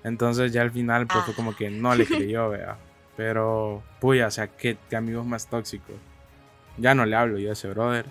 Entonces 0.04 0.50
ya 0.52 0.62
al 0.62 0.70
final 0.70 1.06
pues 1.06 1.22
fue 1.24 1.32
Ah. 1.34 1.36
como 1.36 1.54
que 1.54 1.68
no 1.70 1.94
le 1.94 2.06
creyó, 2.06 2.48
¿verdad? 2.48 2.76
Pero, 3.16 3.82
puya, 4.00 4.26
o 4.26 4.30
sea, 4.30 4.46
qué, 4.48 4.76
qué 4.88 4.96
amigos 4.96 5.26
más 5.26 5.48
tóxicos. 5.48 5.94
Ya 6.78 6.94
no 6.94 7.04
le 7.04 7.14
hablo 7.14 7.38
yo 7.38 7.50
a 7.50 7.52
ese 7.52 7.68
brother. 7.68 8.06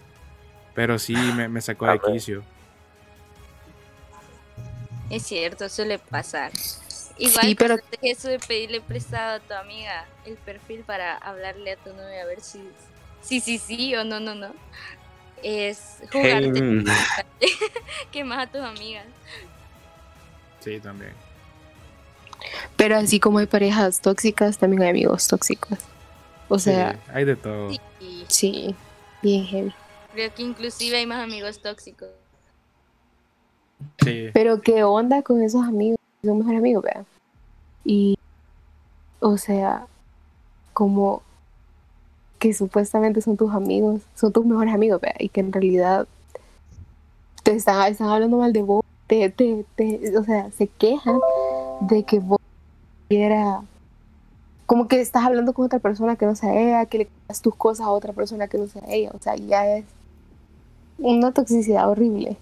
Pero 0.75 0.97
sí 0.99 1.15
me, 1.35 1.49
me 1.49 1.59
sacó 1.61 1.87
de 1.87 1.99
quicio. 1.99 2.43
Es 5.09 5.23
cierto, 5.23 5.69
suele 5.69 5.99
pasar. 5.99 6.51
Igual 7.17 7.45
Sí, 7.45 7.55
pero- 7.55 7.75
pero... 7.77 8.01
eso 8.01 8.29
de 8.29 8.39
pedirle 8.39 8.81
prestado 8.81 9.35
a 9.37 9.39
tu 9.39 9.53
amiga 9.53 10.05
el 10.25 10.35
perfil 10.37 10.83
para 10.85 11.15
hablarle 11.17 11.73
a 11.73 11.77
tu 11.77 11.91
novia 11.93 12.23
a 12.23 12.25
ver 12.25 12.41
si 12.41 12.59
sí, 13.23 13.39
sí, 13.39 13.57
sí 13.57 13.95
o 13.95 14.03
no, 14.03 14.19
no, 14.19 14.35
no. 14.35 14.51
Es 15.41 15.97
Hey, 15.99 16.07
jugarte 16.11 16.61
mm, 16.61 16.85
que 18.11 18.23
más 18.23 18.47
a 18.47 18.51
tus 18.51 18.61
amigas. 18.61 19.05
Sí, 20.59 20.79
también. 20.79 21.11
Pero 22.75 22.97
así 22.97 23.19
como 23.19 23.39
hay 23.39 23.45
parejas 23.45 23.99
tóxicas, 24.01 24.57
también 24.57 24.83
hay 24.83 24.89
amigos 24.89 25.27
tóxicos. 25.27 25.79
O 26.49 26.59
sea, 26.59 26.93
Sí, 26.93 26.99
hay 27.13 27.25
de 27.25 27.35
todo. 27.35 27.71
Sí, 28.27 28.75
bien 29.21 29.45
heavy. 29.45 29.73
creo 30.13 30.33
que 30.33 30.41
inclusive 30.43 30.97
hay 30.97 31.05
más 31.05 31.23
amigos 31.23 31.59
tóxicos. 31.61 32.09
Sí. 34.03 34.29
Pero 34.33 34.61
qué 34.61 34.83
onda 34.83 35.21
con 35.23 35.41
esos 35.41 35.63
amigos, 35.63 35.97
son 36.23 36.37
mejores 36.39 36.59
amigos, 36.59 36.83
¿verdad? 36.83 37.05
Y, 37.83 38.17
o 39.19 39.37
sea, 39.37 39.87
como 40.73 41.21
que 42.43 42.53
supuestamente 42.53 43.21
son 43.21 43.37
tus 43.37 43.53
amigos, 43.53 44.01
son 44.15 44.33
tus 44.33 44.45
mejores 44.45 44.73
amigos, 44.73 44.99
¿verdad? 44.99 45.15
Y 45.21 45.29
que 45.29 45.39
en 45.39 45.53
realidad 45.53 46.09
te 47.43 47.53
están, 47.55 47.89
están 47.91 48.09
hablando 48.09 48.37
mal 48.37 48.51
de 48.53 48.63
vos, 48.63 48.83
te, 49.07 49.29
te, 49.29 49.65
te- 49.77 50.17
o 50.17 50.23
sea, 50.25 50.51
se 50.51 50.67
quejan 50.67 51.19
de 51.79 52.03
que 52.03 52.19
vos 52.19 52.39
quiera 53.09 53.63
como 54.65 54.87
que 54.89 55.01
estás 55.01 55.23
hablando 55.25 55.53
con 55.53 55.65
otra 55.65 55.79
persona 55.79 56.17
que 56.17 56.25
no 56.25 56.35
sea 56.35 56.59
ella, 56.59 56.85
que 56.85 56.99
le 56.99 57.09
das 57.29 57.41
tus 57.41 57.55
cosas 57.55 57.85
a 57.87 57.91
otra 57.91 58.13
persona 58.13 58.49
que 58.49 58.57
no 58.57 58.67
sea 58.67 58.83
ella, 58.89 59.11
o 59.13 59.19
sea, 59.21 59.35
ya 59.37 59.77
es 59.77 59.85
una 60.97 61.31
toxicidad 61.33 61.89
horrible. 61.89 62.37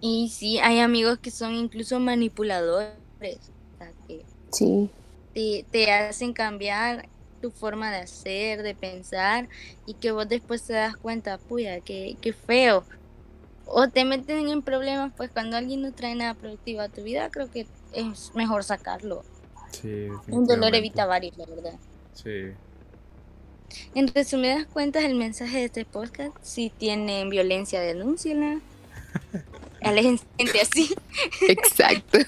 Y 0.00 0.30
sí, 0.30 0.58
hay 0.60 0.80
amigos 0.80 1.18
que 1.18 1.30
son 1.30 1.54
incluso 1.54 1.98
manipuladores, 2.00 2.96
o 3.20 3.78
sea, 3.78 3.92
que 4.06 4.24
Sí, 4.52 4.90
te, 5.34 5.64
te 5.70 5.92
hacen 5.92 6.32
cambiar 6.32 7.08
tu 7.40 7.50
forma 7.50 7.90
de 7.90 7.98
hacer, 7.98 8.62
de 8.62 8.74
pensar, 8.74 9.48
y 9.86 9.94
que 9.94 10.12
vos 10.12 10.28
después 10.28 10.62
te 10.62 10.74
das 10.74 10.96
cuenta, 10.96 11.38
puya, 11.38 11.80
qué, 11.80 12.16
qué 12.20 12.32
feo. 12.32 12.84
O 13.66 13.88
te 13.88 14.04
meten 14.04 14.48
en 14.48 14.62
problemas, 14.62 15.12
pues 15.16 15.30
cuando 15.30 15.56
alguien 15.56 15.82
no 15.82 15.92
trae 15.92 16.14
nada 16.14 16.34
productivo 16.34 16.80
a 16.80 16.88
tu 16.88 17.02
vida, 17.02 17.28
creo 17.30 17.50
que 17.50 17.66
es 17.92 18.34
mejor 18.34 18.64
sacarlo. 18.64 19.24
Sí, 19.70 20.08
Un 20.28 20.46
dolor 20.46 20.74
evita 20.74 21.06
varios, 21.06 21.36
la 21.36 21.46
verdad. 21.46 21.74
Sí. 22.14 22.52
En 23.94 24.08
resumidas 24.08 24.66
cuentas, 24.66 25.04
el 25.04 25.14
mensaje 25.14 25.58
de 25.58 25.64
este 25.64 25.84
podcast, 25.84 26.34
si 26.42 26.70
tienen 26.70 27.28
violencia, 27.28 27.80
denúnciala. 27.80 28.60
Alejen 29.82 30.18
gente 30.38 30.60
así. 30.60 30.94
exacto. 31.48 32.18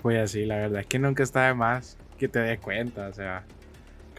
Pues 0.00 0.18
así, 0.18 0.44
la 0.46 0.56
verdad 0.56 0.80
es 0.80 0.86
que 0.86 0.98
nunca 0.98 1.22
está 1.22 1.46
de 1.46 1.54
más 1.54 1.96
que 2.18 2.28
te 2.28 2.38
des 2.40 2.60
cuenta, 2.60 3.08
o 3.08 3.12
sea, 3.12 3.44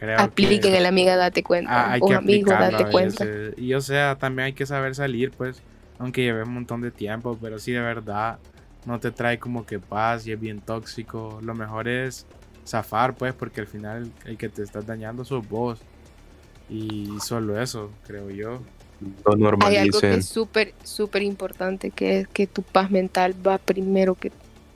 creo 0.04 0.20
Apliquen 0.20 0.60
que 0.72 0.78
el 0.78 0.86
amiga, 0.86 1.16
date 1.16 1.42
cuenta. 1.42 1.88
ah, 1.88 1.92
hay 1.92 2.00
o 2.00 2.08
que 2.08 2.14
amigo, 2.14 2.50
date 2.50 2.90
cuenta. 2.90 3.26
Y 3.56 3.74
o 3.74 3.80
sea, 3.80 4.16
también 4.16 4.46
hay 4.46 4.52
que 4.52 4.66
saber 4.66 4.94
salir, 4.94 5.32
pues, 5.32 5.62
aunque 5.98 6.22
lleve 6.22 6.42
un 6.42 6.54
montón 6.54 6.80
de 6.80 6.90
tiempo, 6.90 7.38
pero 7.40 7.58
si 7.58 7.72
de 7.72 7.80
verdad 7.80 8.38
no 8.86 9.00
te 9.00 9.10
trae 9.10 9.38
como 9.38 9.64
que 9.64 9.78
paz 9.78 10.26
y 10.26 10.32
es 10.32 10.40
bien 10.40 10.60
tóxico, 10.60 11.38
lo 11.42 11.54
mejor 11.54 11.88
es 11.88 12.26
zafar, 12.66 13.14
pues, 13.14 13.34
porque 13.34 13.60
al 13.60 13.66
final 13.66 14.10
el 14.24 14.36
que 14.36 14.48
te 14.48 14.62
estás 14.62 14.86
dañando 14.86 15.24
sos 15.24 15.48
vos. 15.48 15.80
Y 16.68 17.18
solo 17.20 17.60
eso, 17.60 17.90
creo 18.06 18.30
yo. 18.30 18.60
No 19.36 19.50
Hay 19.66 19.76
algo 19.76 20.00
que 20.00 20.14
es 20.14 20.26
súper, 20.26 20.72
súper 20.82 21.22
importante, 21.22 21.90
que 21.90 22.20
es 22.20 22.28
que 22.28 22.46
tu 22.46 22.62
paz 22.62 22.90
mental 22.90 23.34
va 23.46 23.58
primero 23.58 24.14
que 24.14 24.32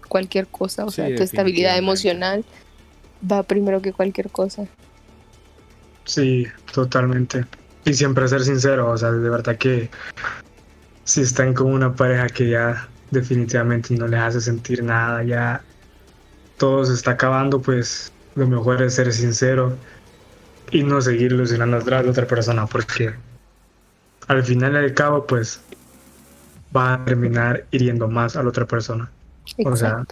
cualquier 0.08 0.46
cosa. 0.46 0.84
O 0.84 0.90
Sí, 0.90 0.96
sea, 0.96 1.14
tu 1.14 1.22
estabilidad 1.22 1.78
emocional 1.78 2.44
va 3.30 3.42
primero 3.42 3.80
que 3.80 3.92
cualquier 3.92 4.30
cosa. 4.30 4.66
Sí, 6.08 6.46
totalmente. 6.72 7.44
Y 7.84 7.92
siempre 7.92 8.26
ser 8.28 8.42
sincero, 8.42 8.90
o 8.90 8.96
sea, 8.96 9.12
de 9.12 9.28
verdad 9.28 9.56
que 9.58 9.90
si 11.04 11.20
están 11.20 11.52
con 11.52 11.66
una 11.70 11.94
pareja 11.94 12.28
que 12.28 12.48
ya 12.48 12.88
definitivamente 13.10 13.94
no 13.94 14.08
les 14.08 14.20
hace 14.20 14.40
sentir 14.40 14.82
nada, 14.82 15.22
ya 15.22 15.62
todo 16.56 16.86
se 16.86 16.94
está 16.94 17.12
acabando, 17.12 17.60
pues 17.60 18.10
lo 18.36 18.46
mejor 18.46 18.80
es 18.82 18.94
ser 18.94 19.12
sincero 19.12 19.76
y 20.70 20.82
no 20.82 21.00
seguir 21.02 21.32
ilusionando 21.32 21.76
atrás 21.76 22.04
de 22.04 22.10
otra 22.10 22.26
persona, 22.26 22.66
porque 22.66 23.14
al 24.28 24.42
final 24.42 24.72
y 24.72 24.76
al 24.76 24.94
cabo, 24.94 25.26
pues 25.26 25.60
va 26.74 26.94
a 26.94 27.04
terminar 27.04 27.66
hiriendo 27.70 28.08
más 28.08 28.34
a 28.34 28.42
la 28.42 28.48
otra 28.48 28.64
persona. 28.64 29.10
O 29.62 29.76
sea. 29.76 30.04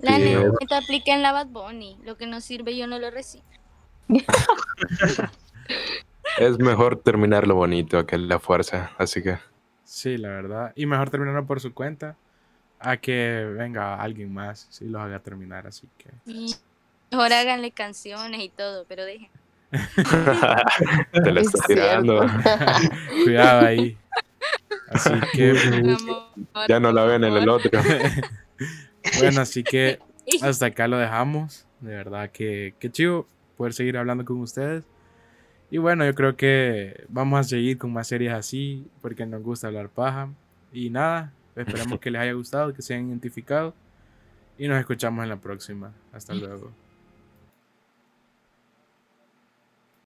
La 0.00 0.16
Sí, 0.16 0.22
neta 0.60 0.78
aplica 0.78 1.14
en 1.14 1.22
la 1.22 1.32
Bad 1.32 1.46
Bunny. 1.46 1.98
Lo 2.04 2.16
que 2.16 2.26
no 2.26 2.40
sirve 2.40 2.76
yo 2.76 2.88
no 2.88 2.98
lo 2.98 3.10
recibo. 3.10 3.44
Es 6.38 6.58
mejor 6.58 6.96
terminar 6.96 7.46
lo 7.46 7.54
bonito 7.54 8.04
que 8.06 8.18
la 8.18 8.38
fuerza, 8.38 8.92
así 8.98 9.22
que 9.22 9.38
Sí, 9.86 10.18
la 10.18 10.28
verdad. 10.28 10.72
Y 10.74 10.84
mejor 10.84 11.10
terminarlo 11.10 11.46
por 11.46 11.60
su 11.60 11.72
cuenta 11.72 12.16
a 12.80 12.96
que 12.96 13.44
venga 13.56 13.94
alguien 13.94 14.34
más 14.34 14.66
si 14.68 14.84
los 14.86 15.00
haga 15.00 15.20
terminar, 15.20 15.66
así 15.66 15.88
que... 15.96 16.10
Y 16.26 16.54
mejor 17.10 17.32
háganle 17.32 17.70
canciones 17.70 18.40
y 18.40 18.48
todo, 18.48 18.84
pero 18.88 19.04
dejen. 19.04 19.30
te 21.12 21.32
la 21.32 21.40
Es 21.40 21.46
estás 21.46 21.66
tirando. 21.66 22.26
Cuidado 23.24 23.66
ahí. 23.66 23.96
Así 24.88 25.10
que. 25.32 25.96
Ya 26.68 26.78
no 26.80 26.92
la 26.92 27.04
ven 27.04 27.24
en 27.24 27.34
el 27.34 27.48
otro. 27.48 27.70
bueno, 29.18 29.40
así 29.40 29.64
que 29.64 29.98
hasta 30.42 30.66
acá 30.66 30.88
lo 30.88 30.98
dejamos. 30.98 31.66
De 31.80 31.94
verdad 31.94 32.30
que, 32.30 32.74
que 32.78 32.90
chido 32.90 33.26
poder 33.56 33.72
seguir 33.72 33.96
hablando 33.96 34.24
con 34.24 34.40
ustedes. 34.40 34.84
Y 35.70 35.78
bueno, 35.78 36.04
yo 36.04 36.14
creo 36.14 36.36
que 36.36 37.04
vamos 37.08 37.40
a 37.40 37.44
seguir 37.44 37.78
con 37.78 37.92
más 37.92 38.06
series 38.08 38.32
así, 38.32 38.86
porque 39.02 39.26
nos 39.26 39.42
gusta 39.42 39.66
hablar 39.66 39.88
paja. 39.88 40.28
Y 40.72 40.90
nada, 40.90 41.32
esperamos 41.56 41.98
que 42.00 42.10
les 42.10 42.20
haya 42.20 42.32
gustado, 42.32 42.72
que 42.72 42.82
se 42.82 42.94
hayan 42.94 43.08
identificado. 43.08 43.74
Y 44.58 44.68
nos 44.68 44.78
escuchamos 44.78 45.22
en 45.24 45.28
la 45.28 45.36
próxima. 45.36 45.92
Hasta 46.12 46.34
luego. 46.34 46.85